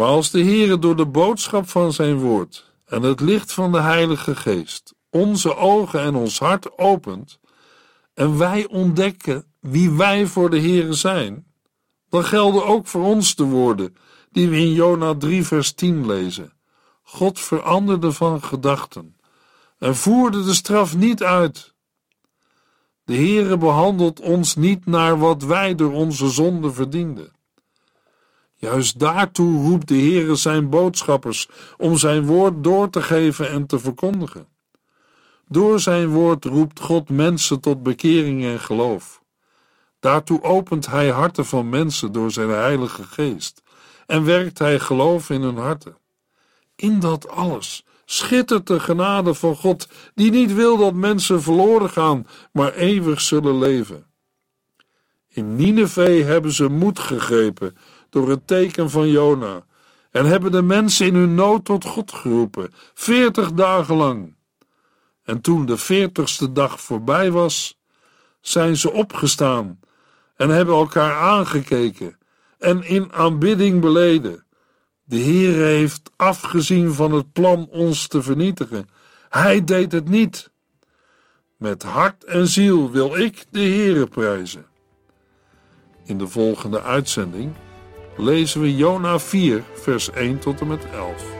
Maar 0.00 0.08
als 0.08 0.30
de 0.30 0.44
Heere 0.44 0.78
door 0.78 0.96
de 0.96 1.06
boodschap 1.06 1.68
van 1.68 1.92
zijn 1.92 2.18
woord 2.18 2.72
en 2.84 3.02
het 3.02 3.20
licht 3.20 3.52
van 3.52 3.72
de 3.72 3.80
Heilige 3.80 4.36
Geest 4.36 4.94
onze 5.10 5.56
ogen 5.56 6.00
en 6.00 6.14
ons 6.14 6.38
hart 6.38 6.78
opent 6.78 7.38
en 8.14 8.38
wij 8.38 8.66
ontdekken 8.68 9.44
wie 9.58 9.90
wij 9.90 10.26
voor 10.26 10.50
de 10.50 10.60
Heere 10.60 10.92
zijn, 10.92 11.46
dan 12.08 12.24
gelden 12.24 12.66
ook 12.66 12.86
voor 12.86 13.04
ons 13.04 13.34
de 13.34 13.44
woorden 13.44 13.96
die 14.30 14.48
we 14.48 14.56
in 14.56 14.72
Jona 14.72 15.14
3 15.14 15.44
vers 15.46 15.72
10 15.72 16.06
lezen. 16.06 16.52
God 17.02 17.40
veranderde 17.40 18.12
van 18.12 18.42
gedachten 18.42 19.16
en 19.78 19.96
voerde 19.96 20.44
de 20.44 20.54
straf 20.54 20.96
niet 20.96 21.22
uit. 21.22 21.74
De 23.04 23.14
Heere 23.14 23.56
behandelt 23.56 24.20
ons 24.20 24.56
niet 24.56 24.86
naar 24.86 25.18
wat 25.18 25.42
wij 25.42 25.74
door 25.74 25.92
onze 25.92 26.28
zonde 26.28 26.72
verdienden. 26.72 27.38
Juist 28.60 28.98
daartoe 28.98 29.62
roept 29.62 29.88
de 29.88 29.94
Heere 29.94 30.34
zijn 30.34 30.68
boodschappers 30.68 31.48
om 31.76 31.96
zijn 31.96 32.26
woord 32.26 32.64
door 32.64 32.90
te 32.90 33.02
geven 33.02 33.50
en 33.50 33.66
te 33.66 33.78
verkondigen. 33.78 34.46
Door 35.48 35.80
zijn 35.80 36.08
woord 36.08 36.44
roept 36.44 36.80
God 36.80 37.08
mensen 37.08 37.60
tot 37.60 37.82
bekering 37.82 38.44
en 38.44 38.60
geloof. 38.60 39.22
Daartoe 40.00 40.42
opent 40.42 40.86
hij 40.86 41.08
harten 41.08 41.46
van 41.46 41.68
mensen 41.68 42.12
door 42.12 42.30
zijn 42.30 42.48
Heilige 42.48 43.02
Geest 43.02 43.62
en 44.06 44.24
werkt 44.24 44.58
hij 44.58 44.78
geloof 44.78 45.30
in 45.30 45.42
hun 45.42 45.56
harten. 45.56 45.96
In 46.76 46.98
dat 46.98 47.28
alles 47.28 47.84
schittert 48.04 48.66
de 48.66 48.80
genade 48.80 49.34
van 49.34 49.56
God, 49.56 49.88
die 50.14 50.30
niet 50.30 50.54
wil 50.54 50.76
dat 50.76 50.94
mensen 50.94 51.42
verloren 51.42 51.90
gaan, 51.90 52.26
maar 52.52 52.72
eeuwig 52.72 53.20
zullen 53.20 53.58
leven. 53.58 54.06
In 55.28 55.56
Nineveh 55.56 56.26
hebben 56.26 56.52
ze 56.52 56.68
moed 56.68 56.98
gegrepen 56.98 57.76
door 58.10 58.28
het 58.28 58.46
teken 58.46 58.90
van 58.90 59.08
Jona 59.08 59.64
en 60.10 60.26
hebben 60.26 60.52
de 60.52 60.62
mensen 60.62 61.06
in 61.06 61.14
hun 61.14 61.34
nood 61.34 61.64
tot 61.64 61.84
God 61.84 62.12
geroepen, 62.12 62.74
veertig 62.94 63.52
dagen 63.52 63.96
lang. 63.96 64.34
En 65.22 65.40
toen 65.40 65.66
de 65.66 65.76
veertigste 65.76 66.52
dag 66.52 66.80
voorbij 66.80 67.30
was, 67.30 67.78
zijn 68.40 68.76
ze 68.76 68.92
opgestaan 68.92 69.80
en 70.36 70.48
hebben 70.48 70.74
elkaar 70.74 71.14
aangekeken 71.14 72.18
en 72.58 72.82
in 72.82 73.12
aanbidding 73.12 73.80
beleden. 73.80 74.44
De 75.04 75.16
Heer 75.16 75.54
heeft 75.54 76.10
afgezien 76.16 76.92
van 76.92 77.12
het 77.12 77.32
plan 77.32 77.68
ons 77.70 78.06
te 78.06 78.22
vernietigen. 78.22 78.88
Hij 79.28 79.64
deed 79.64 79.92
het 79.92 80.08
niet. 80.08 80.50
Met 81.56 81.82
hart 81.82 82.24
en 82.24 82.46
ziel 82.46 82.90
wil 82.90 83.16
ik 83.16 83.44
de 83.50 83.60
Heere 83.60 84.06
prijzen. 84.06 84.66
In 86.04 86.18
de 86.18 86.28
volgende 86.28 86.82
uitzending 86.82 87.54
lezen 88.16 88.60
we 88.60 88.76
Jona 88.76 89.18
4, 89.18 89.62
vers 89.74 90.10
1 90.10 90.38
tot 90.38 90.60
en 90.60 90.66
met 90.66 90.84
11. 90.92 91.39